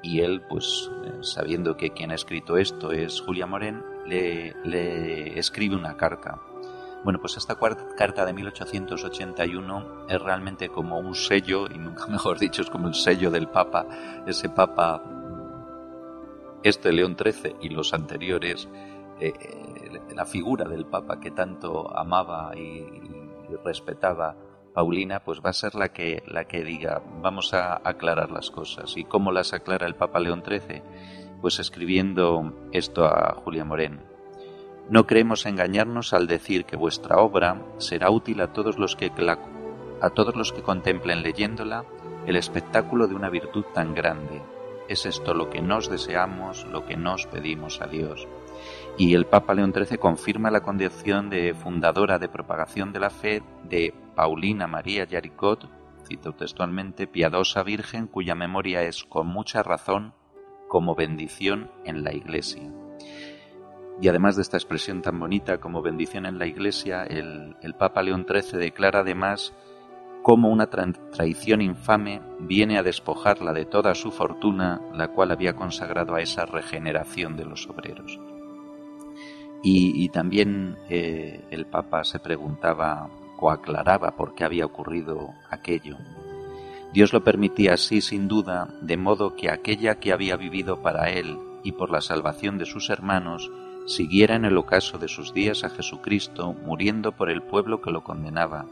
y 0.01 0.19
él, 0.19 0.41
pues 0.49 0.91
eh, 1.05 1.11
sabiendo 1.21 1.77
que 1.77 1.91
quien 1.91 2.11
ha 2.11 2.15
escrito 2.15 2.57
esto 2.57 2.91
es 2.91 3.21
Julia 3.21 3.47
Morén, 3.47 3.83
le, 4.05 4.53
le 4.65 5.39
escribe 5.39 5.75
una 5.75 5.95
carta. 5.95 6.41
Bueno, 7.03 7.19
pues 7.19 7.37
esta 7.37 7.57
carta 7.97 8.25
de 8.25 8.33
1881 8.33 10.07
es 10.07 10.21
realmente 10.21 10.69
como 10.69 10.99
un 10.99 11.15
sello, 11.15 11.67
y 11.67 11.77
nunca 11.77 12.07
mejor 12.09 12.39
dicho, 12.39 12.61
es 12.61 12.69
como 12.69 12.87
el 12.87 12.95
sello 12.95 13.31
del 13.31 13.47
Papa, 13.47 13.87
ese 14.25 14.49
Papa, 14.49 15.01
este 16.63 16.91
León 16.91 17.17
XIII 17.17 17.57
y 17.61 17.69
los 17.69 17.93
anteriores, 17.93 18.69
eh, 19.19 19.33
la 20.15 20.25
figura 20.25 20.65
del 20.65 20.85
Papa 20.85 21.19
que 21.19 21.31
tanto 21.31 21.95
amaba 21.97 22.51
y 22.57 22.85
respetaba 23.63 24.35
Paulina 24.73 25.19
pues 25.19 25.39
va 25.39 25.51
a 25.51 25.53
ser 25.53 25.75
la 25.75 25.89
que, 25.89 26.23
la 26.27 26.45
que 26.45 26.63
diga 26.63 27.01
vamos 27.21 27.53
a 27.53 27.75
aclarar 27.83 28.31
las 28.31 28.49
cosas. 28.49 28.97
¿Y 28.97 29.03
cómo 29.03 29.31
las 29.31 29.53
aclara 29.53 29.87
el 29.87 29.95
Papa 29.95 30.19
León 30.19 30.43
XIII? 30.45 30.81
Pues 31.41 31.59
escribiendo 31.59 32.69
esto 32.71 33.05
a 33.05 33.35
Julia 33.43 33.65
Morén. 33.65 34.01
No 34.89 35.07
creemos 35.07 35.45
engañarnos 35.45 36.13
al 36.13 36.27
decir 36.27 36.65
que 36.65 36.75
vuestra 36.75 37.17
obra 37.17 37.61
será 37.77 38.09
útil 38.09 38.41
a 38.41 38.51
todos 38.51 38.77
los 38.77 38.95
que, 38.95 39.11
a 40.01 40.09
todos 40.09 40.35
los 40.35 40.51
que 40.51 40.61
contemplen 40.61 41.23
leyéndola 41.23 41.85
el 42.25 42.35
espectáculo 42.35 43.07
de 43.07 43.15
una 43.15 43.29
virtud 43.29 43.65
tan 43.73 43.93
grande. 43.93 44.41
Es 44.89 45.05
esto 45.05 45.33
lo 45.33 45.49
que 45.49 45.61
nos 45.61 45.89
deseamos, 45.89 46.65
lo 46.65 46.85
que 46.85 46.97
nos 46.97 47.25
pedimos 47.27 47.81
a 47.81 47.87
Dios. 47.87 48.27
Y 48.97 49.13
el 49.15 49.25
Papa 49.25 49.53
León 49.53 49.73
XIII 49.73 49.97
confirma 49.97 50.51
la 50.51 50.61
condición 50.61 51.29
de 51.29 51.53
fundadora 51.53 52.19
de 52.19 52.27
propagación 52.27 52.91
de 52.91 52.99
la 52.99 53.09
fe 53.09 53.41
de 53.63 53.93
Paulina 54.15 54.67
María 54.67 55.05
Yaricot, 55.05 55.69
cito 56.07 56.33
textualmente, 56.33 57.07
piadosa 57.07 57.63
virgen 57.63 58.07
cuya 58.07 58.35
memoria 58.35 58.83
es 58.83 59.03
con 59.03 59.27
mucha 59.27 59.63
razón 59.63 60.13
como 60.67 60.95
bendición 60.95 61.71
en 61.85 62.03
la 62.03 62.13
Iglesia. 62.13 62.71
Y 64.01 64.07
además 64.07 64.35
de 64.35 64.41
esta 64.41 64.57
expresión 64.57 65.01
tan 65.01 65.19
bonita 65.19 65.59
como 65.59 65.81
bendición 65.81 66.25
en 66.25 66.39
la 66.39 66.47
Iglesia, 66.47 67.03
el, 67.03 67.55
Papa 67.77 68.01
León 68.01 68.25
XIII 68.27 68.59
declara 68.59 69.01
además 69.01 69.53
cómo 70.23 70.49
una 70.49 70.67
traición 70.67 71.61
infame 71.61 72.21
viene 72.39 72.77
a 72.77 72.83
despojarla 72.83 73.53
de 73.53 73.65
toda 73.65 73.93
su 73.93 74.11
fortuna, 74.11 74.81
la 74.93 75.09
cual 75.09 75.31
había 75.31 75.53
consagrado 75.53 76.15
a 76.15 76.21
esa 76.21 76.45
regeneración 76.45 77.37
de 77.37 77.45
los 77.45 77.67
obreros. 77.69 78.19
Y, 79.65 80.09
también 80.09 80.77
eh, 80.89 81.45
el 81.49 81.65
Papa 81.67 82.03
se 82.03 82.19
preguntaba 82.19 83.09
o 83.43 83.51
aclaraba 83.51 84.15
por 84.15 84.35
qué 84.35 84.45
había 84.45 84.65
ocurrido 84.65 85.33
aquello. 85.49 85.97
Dios 86.93 87.11
lo 87.11 87.25
permitía 87.25 87.73
así 87.73 87.99
sin 87.99 88.29
duda, 88.29 88.69
de 88.81 88.95
modo 88.95 89.35
que 89.35 89.49
aquella 89.51 89.99
que 89.99 90.13
había 90.13 90.37
vivido 90.37 90.81
para 90.81 91.09
él 91.09 91.37
y 91.61 91.73
por 91.73 91.91
la 91.91 91.99
salvación 91.99 92.57
de 92.57 92.65
sus 92.65 92.89
hermanos, 92.89 93.51
siguiera 93.85 94.35
en 94.35 94.45
el 94.45 94.57
ocaso 94.57 94.97
de 94.97 95.09
sus 95.09 95.33
días 95.33 95.65
a 95.65 95.69
Jesucristo, 95.69 96.53
muriendo 96.53 97.11
por 97.11 97.29
el 97.29 97.41
pueblo 97.41 97.81
que 97.81 97.91
lo 97.91 98.01
condenaba, 98.05 98.65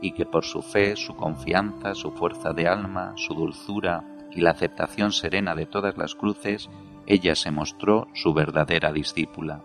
y 0.00 0.12
que 0.12 0.24
por 0.24 0.46
su 0.46 0.62
fe, 0.62 0.96
su 0.96 1.14
confianza, 1.14 1.94
su 1.94 2.12
fuerza 2.12 2.54
de 2.54 2.68
alma, 2.68 3.12
su 3.16 3.34
dulzura 3.34 4.02
y 4.30 4.40
la 4.40 4.52
aceptación 4.52 5.12
serena 5.12 5.54
de 5.54 5.66
todas 5.66 5.98
las 5.98 6.14
cruces, 6.14 6.70
ella 7.04 7.34
se 7.34 7.50
mostró 7.50 8.08
su 8.14 8.32
verdadera 8.32 8.92
discípula 8.92 9.62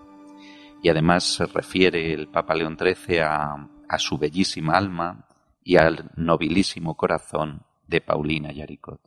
y 0.82 0.90
además 0.90 1.24
se 1.24 1.46
refiere 1.46 2.14
el 2.14 2.28
Papa 2.28 2.54
León 2.54 2.78
XIII 2.78 3.20
a, 3.22 3.70
a 3.88 3.98
su 3.98 4.18
bellísima 4.18 4.74
alma 4.74 5.28
y 5.64 5.78
al 5.78 6.12
nobilísimo 6.16 6.96
corazón 6.96 7.64
de 7.88 8.02
Paulina 8.02 8.52
Yaricot. 8.52 9.02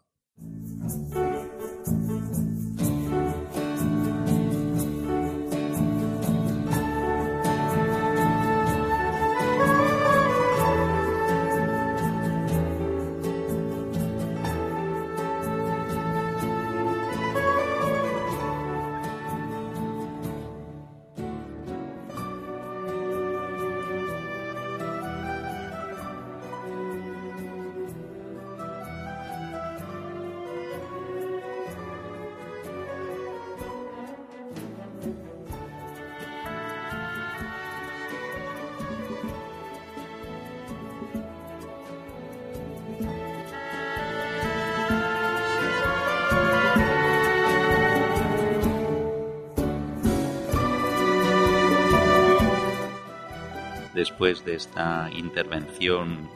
Después 53.98 54.44
de 54.44 54.54
esta 54.54 55.10
intervención 55.12 56.30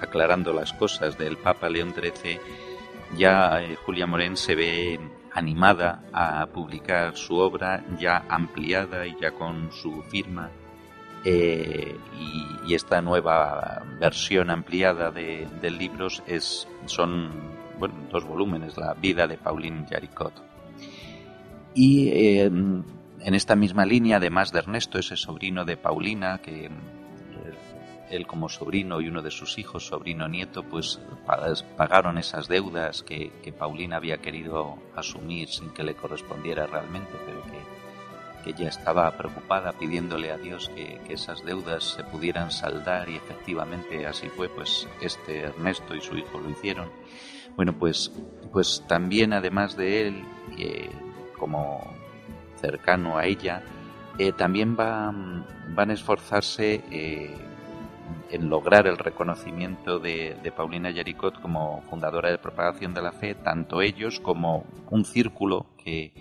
aclarando 0.00 0.52
las 0.52 0.72
cosas 0.72 1.16
del 1.16 1.36
Papa 1.36 1.68
León 1.68 1.94
XIII, 1.94 2.40
ya 3.16 3.62
eh, 3.62 3.76
Julia 3.86 4.08
Morén 4.08 4.36
se 4.36 4.56
ve 4.56 4.98
animada 5.32 6.02
a 6.12 6.46
publicar 6.46 7.16
su 7.16 7.36
obra 7.36 7.84
ya 8.00 8.24
ampliada 8.28 9.06
y 9.06 9.16
ya 9.20 9.30
con 9.30 9.70
su 9.70 10.02
firma. 10.02 10.50
Eh, 11.24 11.96
y, 12.66 12.74
esta 12.74 13.00
nueva 13.00 13.84
versión 14.00 14.50
ampliada 14.50 15.12
de, 15.12 15.46
del 15.62 15.78
libro 15.78 16.08
es, 16.26 16.66
son 16.86 17.30
dos 18.10 18.24
volúmenes, 18.24 18.76
La 18.76 18.94
vida 18.94 19.28
de 19.28 19.38
Pauline 19.38 19.86
Jaricot. 19.88 20.34
Y 21.74 22.08
eh, 22.08 22.44
en 23.24 23.34
esta 23.34 23.54
misma 23.54 23.86
línea, 23.86 24.16
además 24.16 24.52
de 24.52 24.58
Ernesto, 24.58 24.98
ese 24.98 25.16
sobrino 25.16 25.64
de 25.64 25.76
Paulina, 25.76 26.38
que 26.38 26.70
él 28.14 28.26
como 28.26 28.48
sobrino 28.48 29.00
y 29.00 29.08
uno 29.08 29.22
de 29.22 29.30
sus 29.30 29.58
hijos, 29.58 29.86
sobrino 29.86 30.28
nieto, 30.28 30.62
pues 30.62 31.00
pagaron 31.76 32.18
esas 32.18 32.48
deudas 32.48 33.02
que, 33.02 33.32
Paulina 33.58 33.96
había 33.96 34.18
querido 34.18 34.78
asumir 34.96 35.48
sin 35.48 35.70
que 35.70 35.84
le 35.84 35.94
correspondiera 35.94 36.66
realmente, 36.66 37.12
pero 37.24 37.42
que 37.44 37.84
que 38.44 38.52
ya 38.52 38.68
estaba 38.68 39.10
preocupada 39.12 39.72
pidiéndole 39.72 40.30
a 40.30 40.36
Dios 40.36 40.70
que, 40.74 41.00
esas 41.08 41.44
deudas 41.44 41.84
se 41.84 42.04
pudieran 42.04 42.50
saldar 42.50 43.08
y 43.08 43.16
efectivamente 43.16 44.06
así 44.06 44.28
fue, 44.28 44.48
pues 44.48 44.86
este 45.00 45.40
Ernesto 45.40 45.94
y 45.94 46.00
su 46.00 46.16
hijo 46.16 46.38
lo 46.38 46.50
hicieron. 46.50 46.90
Bueno, 47.56 47.72
pues, 47.72 48.12
pues 48.52 48.84
también 48.86 49.32
además 49.32 49.76
de 49.76 50.08
él, 50.08 50.24
eh, 50.58 50.90
como 51.38 51.94
cercano 52.60 53.16
a 53.16 53.24
ella, 53.24 53.62
eh, 54.18 54.32
también 54.32 54.76
van 54.76 55.46
a 55.76 55.92
esforzarse 55.92 56.82
eh, 56.90 57.34
en 58.30 58.48
lograr 58.48 58.86
el 58.86 58.98
reconocimiento 58.98 59.98
de, 59.98 60.52
Paulina 60.56 60.90
Yaricot 60.90 61.40
como 61.40 61.82
fundadora 61.82 62.30
de 62.30 62.38
propagación 62.38 62.94
de 62.94 63.02
la 63.02 63.12
fe, 63.12 63.34
tanto 63.34 63.82
ellos 63.82 64.20
como 64.20 64.64
un 64.90 65.04
círculo 65.04 65.66
que, 65.82 66.12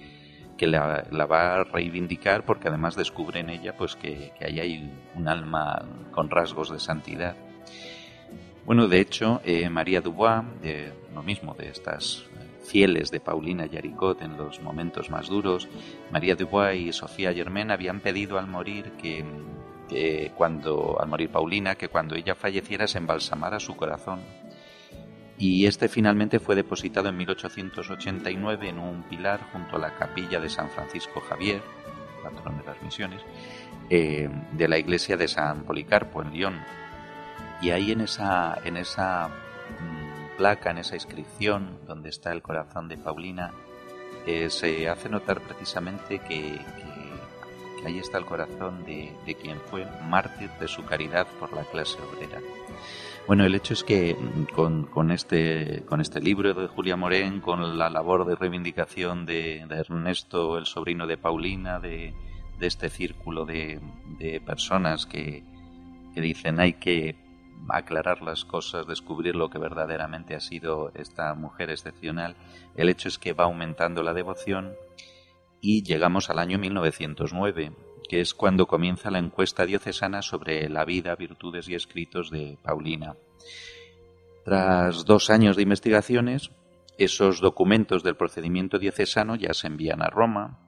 la, 0.59 1.25
va 1.25 1.55
a 1.55 1.63
reivindicar 1.63 2.45
porque 2.45 2.69
además 2.69 2.95
descubre 2.95 3.41
en 3.41 3.49
ella 3.49 3.75
pues 3.75 3.95
que, 3.95 4.31
ahí 4.41 4.59
hay 4.59 4.93
un 5.15 5.27
alma 5.27 5.83
con 6.11 6.29
rasgos 6.29 6.71
de 6.71 6.79
santidad. 6.79 7.35
Bueno, 8.65 8.87
de 8.87 9.01
hecho, 9.01 9.41
eh, 9.43 9.69
María 9.69 9.99
Dubois, 9.99 10.43
de, 10.61 10.93
lo 11.13 11.21
mismo, 11.21 11.53
de 11.53 11.67
estas 11.67 12.25
fieles 12.63 13.11
de 13.11 13.19
Paulina 13.19 13.65
Yaricot 13.65 14.21
en 14.21 14.37
los 14.37 14.61
momentos 14.61 15.09
más 15.09 15.27
duros, 15.27 15.67
María 16.11 16.35
Dubois 16.35 16.79
y 16.79 16.93
Sofía 16.93 17.33
Germain 17.33 17.71
habían 17.71 17.99
pedido 17.99 18.39
al 18.39 18.47
morir 18.47 18.93
que, 19.01 19.25
cuando 20.35 20.99
al 20.99 21.07
morir 21.07 21.29
Paulina 21.29 21.75
que 21.75 21.87
cuando 21.87 22.15
ella 22.15 22.35
falleciera 22.35 22.87
se 22.87 22.97
embalsamara 22.97 23.59
su 23.59 23.75
corazón. 23.75 24.21
Y 25.37 25.65
este 25.65 25.89
finalmente 25.89 26.39
fue 26.39 26.55
depositado 26.55 27.09
en 27.09 27.17
1889 27.17 28.69
en 28.69 28.79
un 28.79 29.03
pilar 29.03 29.41
junto 29.51 29.75
a 29.75 29.79
la 29.79 29.95
capilla 29.95 30.39
de 30.39 30.49
San 30.49 30.69
Francisco 30.69 31.21
Javier, 31.21 31.61
patrón 32.23 32.57
de 32.59 32.65
las 32.65 32.81
misiones, 32.81 33.21
eh, 33.89 34.29
de 34.51 34.67
la 34.67 34.77
iglesia 34.77 35.17
de 35.17 35.27
San 35.27 35.63
Policarpo 35.63 36.21
en 36.21 36.31
Lyon. 36.31 36.61
Y 37.61 37.71
ahí 37.71 37.91
en 37.91 38.01
esa, 38.01 38.59
en 38.63 38.77
esa 38.77 39.27
mm, 39.27 40.37
placa, 40.37 40.71
en 40.71 40.77
esa 40.77 40.95
inscripción 40.95 41.79
donde 41.87 42.09
está 42.09 42.31
el 42.31 42.41
corazón 42.41 42.87
de 42.87 42.97
Paulina, 42.97 43.51
eh, 44.25 44.49
se 44.49 44.87
hace 44.87 45.09
notar 45.09 45.41
precisamente 45.41 46.19
que, 46.19 46.59
ahí 47.85 47.99
está 47.99 48.17
el 48.17 48.25
corazón 48.25 48.85
de, 48.85 49.13
quien 49.41 49.59
fue 49.59 49.87
mártir 50.07 50.49
de 50.59 50.67
su 50.67 50.83
caridad 50.85 51.27
por 51.39 51.53
la 51.53 51.63
clase 51.63 51.97
obrera. 52.01 52.39
Bueno, 53.27 53.45
el 53.45 53.55
hecho 53.55 53.73
es 53.73 53.83
que 53.83 54.15
mm, 54.15 54.43
con, 54.91 55.11
este, 55.11 55.83
con 55.85 56.01
este 56.01 56.19
libro 56.19 56.53
de 56.53 56.67
Julia 56.67 56.95
Morén, 56.95 57.39
con 57.39 57.77
la 57.77 57.89
labor 57.89 58.25
de 58.25 58.35
reivindicación 58.35 59.25
de, 59.25 59.59
Ernesto, 59.69 60.57
el 60.57 60.65
sobrino 60.65 61.07
de 61.07 61.17
Paulina, 61.17 61.79
de, 61.79 62.13
este 62.59 62.89
círculo 62.89 63.45
de, 63.45 63.81
personas 64.45 65.05
que, 65.05 65.43
que 66.13 66.21
dicen 66.21 66.61
hay 66.61 66.73
que 66.73 67.17
aclarar 67.69 68.21
las 68.21 68.45
cosas, 68.45 68.87
descubrir 68.87 69.35
lo 69.35 69.49
que 69.49 69.57
verdaderamente 69.57 70.35
ha 70.35 70.39
sido 70.39 70.91
esta 70.95 71.33
mujer 71.33 71.69
excepcional, 71.69 72.35
el 72.75 72.89
hecho 72.89 73.07
es 73.07 73.17
que 73.17 73.33
va 73.33 73.45
aumentando 73.45 74.03
la 74.03 74.13
devoción 74.13 74.73
y 75.63 75.81
llegamos 75.81 76.29
al 76.29 76.39
año 76.39 76.59
1909, 76.59 77.71
que 78.09 78.19
es 78.19 78.33
cuando 78.33 78.67
comienza 78.67 79.09
la 79.09 79.19
encuesta 79.19 79.65
diocesana 79.65 80.21
sobre 80.21 80.67
la 80.67 80.83
vida, 80.83 81.15
virtudes 81.15 81.69
y 81.69 81.73
escritos 81.73 82.29
de 82.29 82.57
Paulina. 82.61 83.15
Tras 84.43 85.05
dos 85.05 85.29
años 85.29 85.55
de 85.55 85.63
investigaciones, 85.63 86.51
esos 86.97 87.39
documentos 87.39 88.03
del 88.03 88.17
procedimiento 88.17 88.77
diocesano 88.77 89.37
ya 89.37 89.53
se 89.53 89.67
envían 89.67 90.01
a 90.01 90.09
Roma 90.09 90.59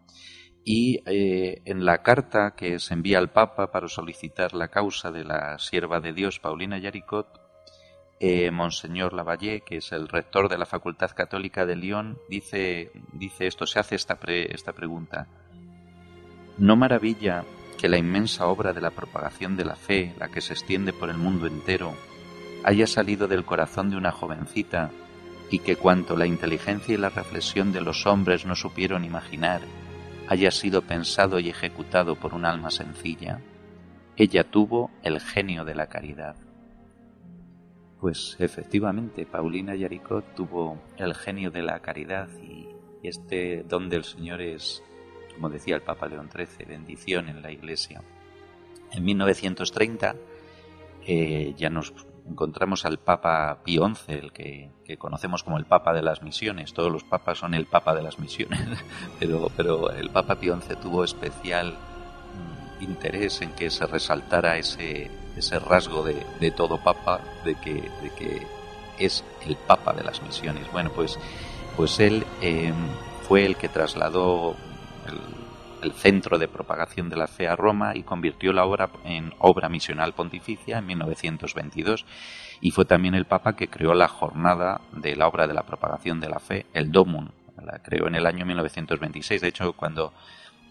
y 0.64 1.02
eh, 1.06 1.62
en 1.66 1.84
la 1.84 2.02
carta 2.02 2.56
que 2.56 2.80
se 2.80 2.94
envía 2.94 3.18
al 3.18 3.34
Papa 3.34 3.72
para 3.72 3.90
solicitar 3.90 4.54
la 4.54 4.70
causa 4.70 5.12
de 5.12 5.26
la 5.26 5.60
sierva 5.60 6.00
de 6.00 6.14
Dios 6.14 6.40
Paulina 6.40 6.78
Yaricot, 6.78 7.45
eh, 8.28 8.50
Monseñor 8.50 9.14
Lavalle, 9.14 9.62
que 9.62 9.78
es 9.78 9.92
el 9.92 10.08
rector 10.08 10.50
de 10.50 10.58
la 10.58 10.66
Facultad 10.66 11.12
Católica 11.16 11.68
de 11.68 11.76
Lyon, 11.76 12.18
dice, 12.28 12.92
dice 13.14 13.46
esto, 13.46 13.68
se 13.68 13.78
hace 13.80 13.94
esta, 13.94 14.18
esta 14.26 14.74
pregunta. 14.74 15.28
¿No 16.58 16.76
maravilla 16.76 17.44
que 17.78 17.88
la 17.88 18.00
inmensa 18.00 18.48
obra 18.48 18.74
de 18.74 18.82
la 18.82 18.90
propagación 18.90 19.56
de 19.56 19.66
la 19.66 19.76
fe, 19.76 20.16
la 20.18 20.30
que 20.30 20.42
se 20.42 20.54
extiende 20.54 20.92
por 20.92 21.12
el 21.12 21.18
mundo 21.18 21.46
entero, 21.46 21.94
haya 22.64 22.88
salido 22.88 23.28
del 23.28 23.46
corazón 23.46 23.92
de 23.92 23.98
una 23.98 24.12
jovencita 24.12 24.90
y 25.52 25.60
que 25.60 25.76
cuanto 25.76 26.18
la 26.18 26.26
inteligencia 26.26 26.96
y 26.96 26.98
la 26.98 27.10
reflexión 27.10 27.72
de 27.72 27.82
los 27.82 28.08
hombres 28.08 28.48
no 28.48 28.56
supieron 28.56 29.06
imaginar, 29.06 29.62
haya 30.28 30.50
sido 30.50 30.82
pensado 30.82 31.38
y 31.40 31.50
ejecutado 31.50 32.16
por 32.16 32.34
un 32.34 32.46
alma 32.46 32.72
sencilla? 32.72 33.40
Ella 34.18 34.46
tuvo 34.46 34.90
el 35.04 35.20
genio 35.20 35.64
de 35.64 35.76
la 35.76 35.86
caridad. 35.86 36.36
Pues 38.00 38.36
efectivamente, 38.40 39.26
Paulina 39.26 39.76
Yaricot 39.76 40.36
tuvo 40.36 40.78
el 40.98 41.16
genio 41.16 41.50
de 41.52 41.64
la 41.64 41.80
caridad 41.80 42.28
y 42.42 42.68
este 43.04 43.64
don 43.64 43.90
del 43.90 44.04
Señor 44.04 44.42
es, 44.42 44.84
como 45.34 45.50
decía 45.50 45.76
el 45.76 45.82
Papa 45.82 46.08
León 46.08 46.30
XIII, 46.32 46.66
bendición 46.66 47.30
en 47.30 47.42
la 47.42 47.52
Iglesia. 47.52 48.02
En 48.92 49.04
1930 49.04 50.16
eh, 51.08 51.54
ya 51.58 51.70
nos 51.70 51.94
encontramos 52.28 52.86
al 52.86 52.98
Papa 52.98 53.62
Pío 53.64 53.88
XI, 53.88 54.14
el 54.14 54.32
que, 54.32 54.72
conocemos 54.98 55.44
como 55.44 55.58
el 55.58 55.66
Papa 55.66 55.94
de 55.94 56.02
las 56.02 56.22
Misiones. 56.22 56.74
Todos 56.74 56.92
los 56.92 57.04
papas 57.04 57.38
son 57.38 57.54
el 57.54 57.66
Papa 57.66 57.96
de 57.96 58.02
las 58.02 58.20
Misiones, 58.20 58.84
pero, 59.20 59.52
pero 59.56 59.92
el 59.92 60.10
Papa 60.10 60.36
Pío 60.36 60.60
XI 60.60 60.76
tuvo 60.76 61.04
especial 61.04 61.78
interés 62.80 63.42
en 63.42 63.52
que 63.52 63.70
se 63.70 63.86
resaltara 63.86 64.58
ese, 64.58 65.10
ese 65.36 65.60
rasgo 65.60 66.04
de, 66.04 66.52
todo 66.52 66.78
papa, 66.78 67.22
de 67.44 67.56
que, 67.56 67.74
de 67.74 68.10
que 68.18 68.48
es 69.00 69.24
el 69.46 69.56
papa 69.56 69.94
de 69.94 70.04
las 70.04 70.22
misiones. 70.22 70.72
Bueno, 70.72 70.92
pues, 70.94 71.20
pues 71.76 72.00
él 72.00 72.26
em, 72.42 72.76
fue 73.28 73.46
el 73.46 73.56
que 73.56 73.70
trasladó 73.70 74.56
el, 75.08 75.94
centro 75.94 76.40
de 76.40 76.48
propagación 76.48 77.12
de 77.12 77.16
la 77.16 77.28
fe 77.28 77.48
a 77.48 77.56
Roma 77.56 77.96
y 77.96 78.02
convirtió 78.02 78.52
la 78.52 78.66
obra 78.66 78.90
en 79.04 79.32
obra 79.38 79.70
misional 79.70 80.14
pontificia 80.14 80.80
en 80.80 80.88
1922 80.88 82.08
y 82.60 82.72
fue 82.72 82.86
también 82.86 83.14
el 83.14 83.26
papa 83.26 83.56
que 83.56 83.68
creó 83.68 83.94
la 83.94 84.08
jornada 84.08 84.82
de 84.94 85.16
la 85.16 85.28
obra 85.28 85.46
de 85.46 85.54
la 85.54 85.62
propagación 85.62 86.20
de 86.20 86.30
la 86.30 86.40
fe, 86.40 86.66
el 86.74 86.92
Domum, 86.92 87.30
la 87.64 87.80
creó 87.80 88.08
en 88.08 88.16
el 88.16 88.26
año 88.26 88.46
1926. 88.46 89.42
De 89.42 89.48
hecho, 89.48 89.74
cuando 89.74 90.12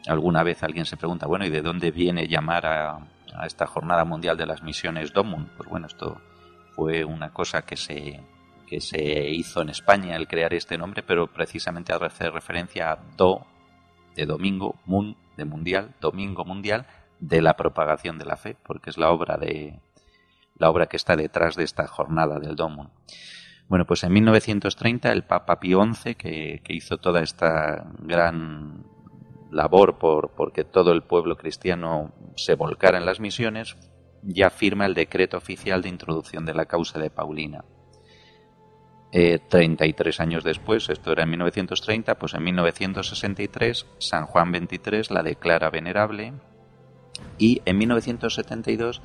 alguna 0.06 0.42
vez 0.42 0.62
alguien 0.62 0.84
se 0.84 0.96
pregunta, 0.96 1.26
bueno, 1.26 1.46
¿y 1.46 1.50
de 1.50 1.62
dónde 1.62 1.90
viene 1.90 2.28
llamar 2.28 2.66
a, 2.66 2.98
esta 3.42 3.66
Jornada 3.66 4.04
Mundial 4.04 4.36
de 4.36 4.46
las 4.46 4.62
Misiones 4.62 5.12
DOMUN. 5.12 5.50
Pues 5.56 5.68
bueno, 5.68 5.88
esto 5.88 6.20
fue 6.76 7.04
una 7.04 7.32
cosa 7.32 7.62
que 7.62 7.76
se, 7.76 8.20
que 8.68 8.80
se 8.80 9.28
hizo 9.30 9.62
en 9.62 9.70
España 9.70 10.14
el 10.14 10.28
crear 10.28 10.54
este 10.54 10.78
nombre, 10.78 11.02
pero 11.02 11.26
precisamente 11.26 11.92
hace 11.92 12.30
referencia 12.30 12.92
a 12.92 12.98
Do 13.16 13.44
de 14.14 14.26
domingo, 14.26 14.76
Mun 14.86 15.16
de 15.36 15.44
mundial, 15.44 15.94
domingo 16.00 16.44
mundial 16.44 16.86
de 17.18 17.42
la 17.42 17.56
propagación 17.56 18.18
de 18.18 18.24
la 18.24 18.36
fe, 18.36 18.56
porque 18.62 18.90
es 18.90 18.98
la 18.98 19.10
obra 19.10 19.36
de 19.36 19.80
la 20.56 20.70
obra 20.70 20.86
que 20.86 20.96
está 20.96 21.16
detrás 21.16 21.56
de 21.56 21.64
esta 21.64 21.88
jornada 21.88 22.38
del 22.38 22.54
Domun. 22.54 22.90
Bueno, 23.68 23.86
pues 23.86 24.04
en 24.04 24.12
1930 24.12 25.10
el 25.10 25.24
Papa 25.24 25.58
Pío 25.58 25.82
XI, 25.82 26.14
que, 26.14 26.60
que 26.62 26.74
hizo 26.74 26.98
toda 26.98 27.22
esta 27.22 27.86
gran 27.98 28.84
labor 29.54 29.98
por 29.98 30.30
porque 30.30 30.64
todo 30.64 30.92
el 30.92 31.02
pueblo 31.02 31.36
cristiano 31.36 32.12
se 32.36 32.54
volcara 32.54 32.98
en 32.98 33.06
las 33.06 33.20
misiones, 33.20 33.76
ya 34.22 34.50
firma 34.50 34.86
el 34.86 34.94
decreto 34.94 35.36
oficial 35.36 35.80
de 35.80 35.88
introducción 35.88 36.44
de 36.44 36.54
la 36.54 36.66
causa 36.66 36.98
de 36.98 37.10
Paulina. 37.10 37.64
Eh, 39.12 39.38
33 39.48 40.18
años 40.18 40.42
después, 40.42 40.88
esto 40.88 41.12
era 41.12 41.22
en 41.22 41.30
1930, 41.30 42.18
pues 42.18 42.34
en 42.34 42.42
1963 42.42 43.86
San 43.98 44.26
Juan 44.26 44.52
XXIII 44.52 45.14
la 45.14 45.22
declara 45.22 45.70
venerable 45.70 46.32
y 47.38 47.62
en 47.64 47.78
1972 47.78 49.02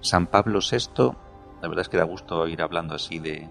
San 0.00 0.28
Pablo 0.28 0.60
VI 0.60 1.16
la 1.60 1.68
verdad 1.68 1.82
es 1.82 1.88
que 1.88 1.98
da 1.98 2.04
gusto 2.04 2.46
ir 2.48 2.62
hablando 2.62 2.94
así 2.94 3.18
de, 3.18 3.48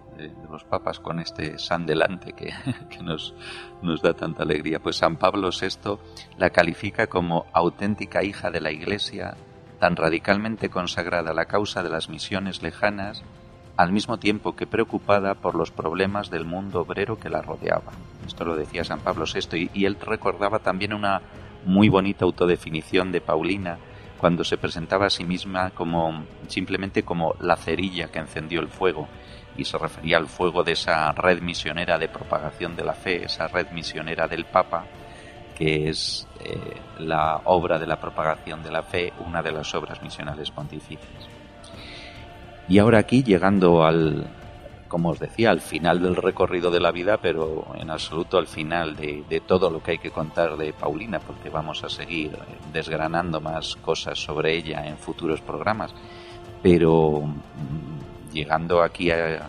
los 0.49 0.63
papas 0.63 0.99
con 0.99 1.19
este 1.19 1.59
San 1.59 1.85
delante 1.85 2.33
que, 2.33 2.51
nos, 3.03 3.33
nos, 3.81 4.01
da 4.01 4.13
tanta 4.13 4.43
alegría. 4.43 4.79
Pues 4.79 4.97
San 4.97 5.17
Pablo 5.17 5.49
VI 5.49 5.97
la 6.37 6.49
califica 6.49 7.07
como 7.07 7.45
auténtica 7.53 8.23
hija 8.23 8.49
de 8.49 8.61
la 8.61 8.71
Iglesia, 8.71 9.35
tan 9.79 9.95
radicalmente 9.95 10.69
consagrada 10.69 11.31
a 11.31 11.35
la 11.35 11.45
causa 11.45 11.83
de 11.83 11.89
las 11.89 12.09
misiones 12.09 12.63
lejanas, 12.63 13.23
al 13.77 13.91
mismo 13.93 14.17
tiempo 14.17 14.55
que 14.55 14.67
preocupada 14.67 15.35
por 15.35 15.55
los 15.55 15.71
problemas 15.71 16.29
del 16.29 16.45
mundo 16.45 16.81
obrero 16.81 17.17
que 17.17 17.29
la 17.29 17.41
rodeaba. 17.41 17.93
Esto 18.27 18.43
lo 18.43 18.57
decía 18.57 18.83
San 18.83 18.99
Pablo 18.99 19.25
VI 19.25 19.69
y 19.73 19.85
él 19.85 19.97
recordaba 20.01 20.59
también 20.59 20.93
una 20.93 21.21
muy 21.65 21.89
bonita 21.89 22.25
autodefinición 22.25 23.11
de 23.11 23.21
Paulina, 23.21 23.77
cuando 24.19 24.43
se 24.43 24.57
presentaba 24.57 25.07
a 25.07 25.09
sí 25.09 25.23
misma 25.23 25.71
como 25.71 26.25
simplemente 26.47 27.03
como 27.03 27.35
la 27.39 27.55
cerilla 27.55 28.09
que 28.09 28.19
encendió 28.19 28.59
el 28.59 28.67
fuego 28.67 29.07
y 29.57 29.65
se 29.65 29.77
refería 29.77 30.17
al 30.17 30.27
fuego 30.27 30.63
de 30.63 30.73
esa 30.73 31.11
red 31.13 31.41
misionera 31.41 31.97
de 31.97 32.09
propagación 32.09 32.75
de 32.75 32.83
la 32.83 32.93
fe, 32.93 33.25
esa 33.25 33.47
red 33.47 33.71
misionera 33.71 34.27
del 34.27 34.45
Papa 34.45 34.85
que 35.59 35.89
es 35.89 36.25
eh, 36.39 36.77
la 36.99 37.41
obra 37.43 37.77
de 37.77 37.85
la 37.85 37.99
propagación 37.99 38.63
de 38.63 38.71
la 38.71 38.81
fe, 38.81 39.11
una 39.25 39.41
de 39.41 39.51
las 39.51 39.75
obras 39.75 40.01
misionales 40.01 40.51
pontificias. 40.51 41.27
Y 42.69 42.79
ahora 42.79 42.99
aquí, 42.99 43.23
llegando 43.23 43.83
al, 43.83 44.25
como 44.89 45.11
os 45.11 45.19
decía, 45.19 45.51
al 45.51 45.61
final 45.61 46.01
del 46.01 46.15
recorrido 46.17 46.69
de 46.71 46.81
la 46.81 46.91
vida, 46.91 47.17
pero 47.17 47.67
en 47.75 47.89
absoluto 47.89 48.37
al 48.37 48.47
final 48.47 48.95
de, 48.95 49.41
todo 49.47 49.69
lo 49.69 49.81
que 49.81 49.91
hay 49.91 49.97
que 49.99 50.11
contar 50.11 50.57
de 50.57 50.73
Paulina, 50.73 51.19
porque 51.19 51.49
vamos 51.49 51.83
a 51.83 51.89
seguir 51.89 52.37
desgranando 52.73 53.39
más 53.39 53.75
cosas 53.77 54.19
sobre 54.19 54.57
ella 54.57 54.85
en 54.85 54.97
futuros 54.97 55.39
programas. 55.39 55.93
Pero 56.61 57.21
mm, 57.21 58.33
llegando 58.33 58.81
aquí 58.81 59.11
a, 59.11 59.47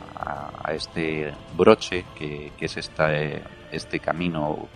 este 0.72 1.32
broche, 1.56 2.04
que, 2.16 2.52
es 2.60 2.76
esta, 2.76 3.10
este 3.72 3.98
camino 3.98 4.68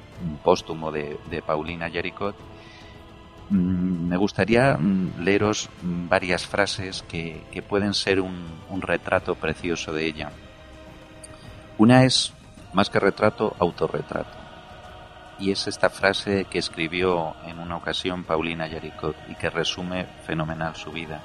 póstumo 0.43 0.91
de, 0.91 1.19
Paulina 1.47 1.89
Yaricot, 1.89 2.35
mm, 3.51 4.09
me 4.09 4.17
gustaría 4.17 4.77
mm, 4.79 5.21
leeros 5.23 5.69
varias 5.83 6.47
frases 6.47 7.03
que, 7.03 7.43
que 7.53 7.63
pueden 7.63 7.93
ser 7.93 8.21
un, 8.21 8.35
un, 8.71 8.81
retrato 8.81 9.35
precioso 9.35 9.93
de 9.93 10.07
ella. 10.07 10.33
Una 11.77 12.05
es, 12.05 12.33
más 12.73 12.89
que 12.89 13.01
retrato, 13.01 13.57
autorretrato. 13.59 14.39
Y 15.41 15.51
es 15.51 15.67
esta 15.67 15.91
frase 15.91 16.45
que 16.45 16.59
escribió 16.59 17.35
en 17.47 17.59
una 17.59 17.77
ocasión 17.77 18.23
Paulina 18.23 18.69
Yaricot 18.69 19.17
y 19.29 19.35
que 19.35 19.51
resume 19.51 20.07
fenomenal 20.25 20.77
su 20.77 20.93
vida. 20.93 21.21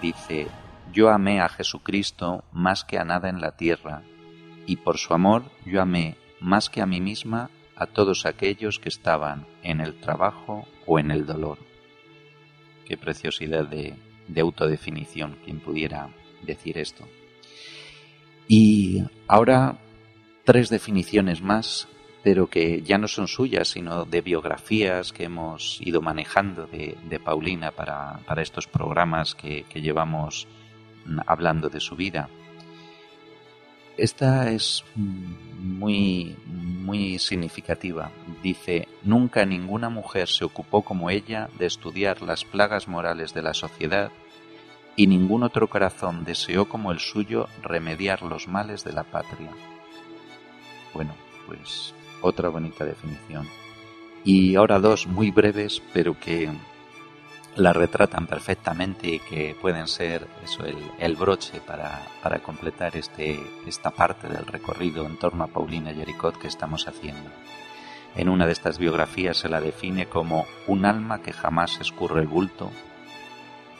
Dice, 0.00 0.46
yo 0.92 1.10
amé 1.10 1.40
a 1.40 1.48
Jesucristo 1.48 2.44
más 2.52 2.84
que 2.84 2.98
a 2.98 3.04
nada 3.04 3.28
en 3.28 3.40
la 3.40 3.56
tierra, 3.56 4.02
y 4.64 4.76
por 4.76 4.98
su 4.98 5.12
amor 5.12 5.42
yo 5.66 5.82
amé 5.82 6.16
más 6.40 6.70
que 6.70 6.80
a 6.80 6.86
mí 6.86 7.00
misma 7.00 7.50
a 7.74 7.86
todos 7.86 8.26
aquellos 8.26 8.78
que 8.78 8.90
estaban 8.90 9.44
en 9.64 9.80
el 9.80 9.98
trabajo 9.98 10.68
o 10.86 11.00
en 11.00 11.10
el 11.10 11.26
dolor. 11.26 11.58
Qué 12.86 12.96
preciosidad 12.96 13.66
de, 13.66 13.96
de 14.28 14.40
autodefinición, 14.40 15.36
quien 15.44 15.58
pudiera 15.58 16.10
decir 16.42 16.78
esto. 16.78 17.04
Y 18.54 19.02
ahora 19.28 19.78
tres 20.44 20.68
definiciones 20.68 21.40
más, 21.40 21.88
pero 22.22 22.48
que 22.48 22.82
ya 22.82 22.98
no 22.98 23.08
son 23.08 23.26
suyas, 23.26 23.68
sino 23.68 24.04
de 24.04 24.20
biografías 24.20 25.14
que 25.14 25.24
hemos 25.24 25.80
ido 25.80 26.02
manejando 26.02 26.66
de, 26.66 27.18
Paulina 27.24 27.70
para, 27.70 28.18
para, 28.26 28.42
estos 28.42 28.66
programas 28.66 29.34
que, 29.34 29.64
que 29.70 29.80
llevamos 29.80 30.48
hablando 31.26 31.70
de 31.70 31.80
su 31.80 31.96
vida. 31.96 32.28
Esta 33.96 34.50
es 34.50 34.84
muy, 34.96 36.36
muy 36.44 37.18
significativa. 37.18 38.12
Dice, 38.42 38.86
nunca 39.02 39.46
ninguna 39.46 39.88
mujer 39.88 40.28
se 40.28 40.44
ocupó 40.44 40.82
como 40.82 41.08
ella 41.08 41.48
de 41.58 41.64
estudiar 41.64 42.20
las 42.20 42.44
plagas 42.44 42.86
morales 42.86 43.32
de 43.32 43.40
la 43.40 43.54
sociedad 43.54 44.12
y 44.96 45.06
ningún 45.06 45.42
otro 45.42 45.68
corazón 45.68 46.24
deseó 46.24 46.68
como 46.68 46.92
el 46.92 46.98
suyo 46.98 47.48
remediar 47.62 48.22
los 48.22 48.48
males 48.48 48.84
de 48.84 48.92
la 48.92 49.04
patria. 49.04 49.50
Bueno, 50.92 51.14
pues 51.46 51.94
otra 52.20 52.48
bonita 52.48 52.84
definición. 52.84 53.48
Y 54.24 54.54
ahora 54.54 54.78
dos 54.78 55.06
muy 55.06 55.30
breves, 55.30 55.82
pero 55.92 56.18
que 56.18 56.50
la 57.56 57.72
retratan 57.72 58.26
perfectamente 58.26 59.08
y 59.08 59.18
que 59.18 59.56
pueden 59.60 59.86
ser 59.86 60.26
eso, 60.42 60.64
el, 60.98 61.16
broche 61.16 61.60
para, 61.60 62.00
para, 62.22 62.38
completar 62.38 62.96
este, 62.96 63.38
esta 63.66 63.90
parte 63.90 64.28
del 64.28 64.46
recorrido 64.46 65.04
en 65.06 65.18
torno 65.18 65.44
a 65.44 65.48
Paulina 65.48 65.92
Jericot 65.92 66.38
que 66.38 66.48
estamos 66.48 66.88
haciendo. 66.88 67.30
En 68.14 68.28
una 68.28 68.46
de 68.46 68.52
estas 68.52 68.78
biografías 68.78 69.38
se 69.38 69.48
la 69.48 69.60
define 69.60 70.06
como 70.06 70.46
un 70.66 70.84
alma 70.84 71.20
que 71.22 71.32
jamás 71.32 71.80
escurre 71.80 72.20
el 72.20 72.26
bulto. 72.26 72.70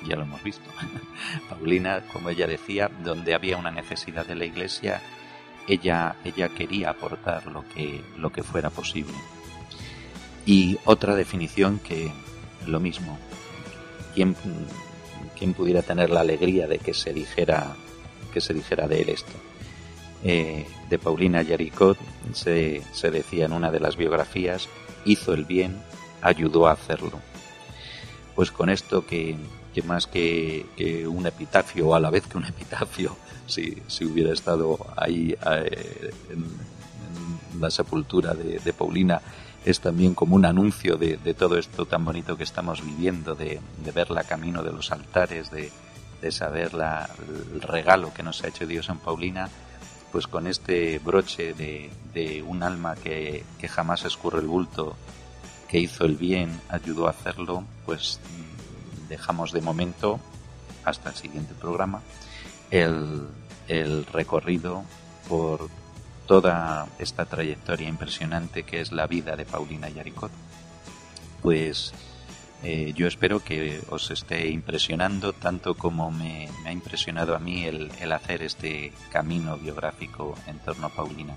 Ya 0.06 0.16
lo 0.16 0.22
hemos 0.22 0.42
visto. 0.42 0.68
Paulina, 1.48 2.02
como 2.12 2.30
ella 2.30 2.46
decía, 2.46 2.90
donde 3.02 3.34
había 3.34 3.56
una 3.56 3.70
necesidad 3.70 4.26
de 4.26 4.34
la 4.34 4.44
iglesia, 4.44 5.00
ella, 5.66 6.16
ella 6.24 6.48
quería 6.48 6.90
aportar 6.90 7.46
lo 7.46 7.64
que, 7.68 8.02
lo 8.16 8.30
que 8.30 8.42
fuera 8.42 8.70
posible. 8.70 9.14
Y 10.44 10.78
otra 10.84 11.14
definición 11.14 11.78
que 11.78 12.10
lo 12.66 12.80
mismo, 12.80 13.18
¿quién, 14.14 14.36
quién 15.38 15.54
pudiera 15.54 15.82
tener 15.82 16.10
la 16.10 16.20
alegría 16.20 16.66
de 16.66 16.78
que 16.78 16.94
se 16.94 17.12
dijera, 17.12 17.76
que 18.32 18.40
se 18.40 18.54
dijera 18.54 18.88
de 18.88 19.02
él 19.02 19.08
esto? 19.10 19.32
Eh, 20.24 20.66
de 20.88 20.98
Paulina 20.98 21.42
Yaricot 21.42 21.98
se, 22.32 22.82
se 22.92 23.10
decía 23.10 23.46
en 23.46 23.52
una 23.52 23.70
de 23.70 23.80
las 23.80 23.96
biografías, 23.96 24.68
hizo 25.04 25.34
el 25.34 25.44
bien, 25.44 25.80
ayudó 26.22 26.66
a 26.66 26.72
hacerlo. 26.72 27.20
Pues 28.34 28.50
con 28.50 28.70
esto 28.70 29.06
que, 29.06 29.36
que 29.72 29.82
más 29.82 30.06
que, 30.06 30.66
que, 30.76 31.06
un 31.06 31.26
epitafio, 31.26 31.94
a 31.94 32.00
la 32.00 32.10
vez 32.10 32.26
que 32.26 32.38
un 32.38 32.44
epitafio, 32.44 33.16
si, 33.46 33.82
si 33.86 34.04
hubiera 34.04 34.32
estado 34.32 34.78
ahí 34.96 35.34
eh, 35.50 36.10
en, 36.30 36.38
en, 36.38 37.60
la 37.60 37.70
sepultura 37.70 38.34
de, 38.34 38.58
de 38.58 38.72
Paulina, 38.72 39.20
es 39.64 39.80
también 39.80 40.14
como 40.14 40.34
un 40.34 40.44
anuncio 40.44 40.96
de, 40.96 41.16
de, 41.18 41.34
todo 41.34 41.56
esto 41.56 41.86
tan 41.86 42.04
bonito 42.04 42.36
que 42.36 42.44
estamos 42.44 42.84
viviendo, 42.84 43.34
de, 43.34 43.60
de 43.84 43.90
verla 43.92 44.24
camino 44.24 44.62
de 44.62 44.72
los 44.72 44.90
altares, 44.90 45.50
de, 45.50 45.70
saber 46.30 46.72
la, 46.72 47.10
el 47.52 47.60
regalo 47.60 48.14
que 48.14 48.22
nos 48.22 48.44
ha 48.44 48.48
hecho 48.48 48.64
Dios 48.64 48.88
en 48.88 48.98
Paulina, 48.98 49.48
pues 50.12 50.28
con 50.28 50.46
este 50.46 51.00
broche 51.00 51.52
de 51.52 52.44
un 52.46 52.62
alma 52.62 52.94
que, 52.94 53.44
que, 53.58 53.66
jamás 53.66 54.04
escurre 54.04 54.38
el 54.38 54.46
bulto, 54.46 54.96
que 55.68 55.80
hizo 55.80 56.04
el 56.04 56.16
bien, 56.16 56.60
ayudó 56.68 57.08
a 57.08 57.10
hacerlo, 57.10 57.64
pues 57.86 58.20
dejamos 59.12 59.52
de 59.52 59.60
momento, 59.60 60.18
hasta 60.84 61.10
el 61.10 61.16
siguiente 61.16 61.54
programa, 61.54 62.00
el, 62.70 63.28
el 63.68 64.06
recorrido 64.06 64.84
por 65.28 65.68
toda 66.26 66.86
esta 66.98 67.26
trayectoria 67.26 67.88
impresionante 67.88 68.62
que 68.62 68.80
es 68.80 68.90
la 68.90 69.06
vida 69.06 69.36
de 69.36 69.44
Paulina 69.44 69.90
Yaricot. 69.90 70.32
Pues 71.42 71.92
eh, 72.62 72.94
yo 72.96 73.06
espero 73.06 73.40
que 73.40 73.82
os 73.90 74.10
esté 74.10 74.48
impresionando 74.48 75.34
tanto 75.34 75.74
como 75.74 76.10
me, 76.10 76.48
ha 76.64 76.72
impresionado 76.72 77.36
a 77.36 77.38
mí 77.38 77.64
el, 77.64 77.90
el, 78.00 78.12
hacer 78.12 78.42
este 78.42 78.92
camino 79.10 79.58
biográfico 79.58 80.34
en 80.46 80.58
torno 80.60 80.86
a 80.86 80.90
Paulina. 80.90 81.36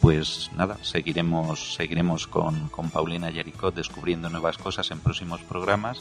Pues 0.00 0.50
nada, 0.56 0.78
seguiremos, 0.82 1.74
seguiremos 1.74 2.26
con, 2.26 2.68
con 2.68 2.90
Paulina 2.90 3.30
Yaricot 3.30 3.74
descubriendo 3.74 4.30
nuevas 4.30 4.56
cosas 4.56 4.90
en 4.90 5.00
próximos 5.00 5.40
programas 5.42 6.00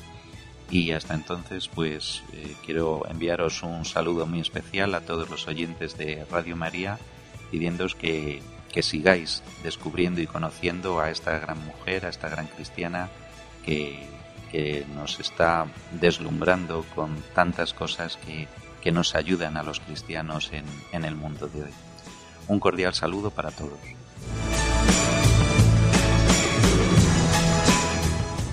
y 0.73 0.91
hasta 0.91 1.13
entonces 1.13 1.67
pues 1.67 2.23
eh, 2.33 2.55
quiero 2.65 3.05
enviaros 3.07 3.61
un 3.61 3.85
saludo 3.85 4.25
muy 4.25 4.39
especial 4.39 4.95
a 4.95 5.01
todos 5.01 5.29
los 5.29 5.47
oyentes 5.47 5.95
de 5.99 6.25
Radio 6.31 6.55
María 6.55 6.97
pidiéndoos 7.51 7.93
que, 7.93 8.41
que 8.71 8.81
sigáis 8.81 9.43
descubriendo 9.61 10.19
y 10.19 10.25
conociendo 10.25 10.99
a 10.99 11.11
esta 11.11 11.37
gran 11.37 11.63
mujer, 11.63 12.07
a 12.07 12.09
esta 12.09 12.27
gran 12.27 12.47
cristiana 12.47 13.09
que, 13.63 13.99
que 14.51 14.83
nos 14.95 15.19
está 15.19 15.67
deslumbrando 15.91 16.83
con 16.95 17.17
tantas 17.35 17.75
cosas 17.75 18.17
que, 18.17 18.47
que 18.81 18.91
nos 18.91 19.13
ayudan 19.13 19.57
a 19.57 19.63
los 19.63 19.79
cristianos 19.79 20.49
en, 20.53 20.65
en 20.91 21.05
el 21.05 21.15
mundo 21.15 21.47
de 21.49 21.65
hoy. 21.65 21.73
Un 22.47 22.59
cordial 22.59 22.95
saludo 22.95 23.29
para 23.29 23.51
todos. 23.51 23.77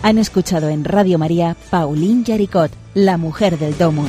Han 0.02 0.18
escuchado 0.18 0.68
en 0.68 0.84
Radio 0.84 1.18
María 1.18 1.56
Pauline 1.70 2.24
Yaricot, 2.24 2.70
la 2.94 3.16
mujer 3.16 3.58
del 3.58 3.76
domo. 3.76 4.06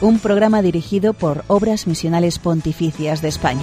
un 0.00 0.18
programa 0.18 0.62
dirigido 0.62 1.14
por 1.14 1.44
Obras 1.48 1.86
Misionales 1.86 2.38
Pontificias 2.38 3.22
de 3.22 3.28
España. 3.28 3.62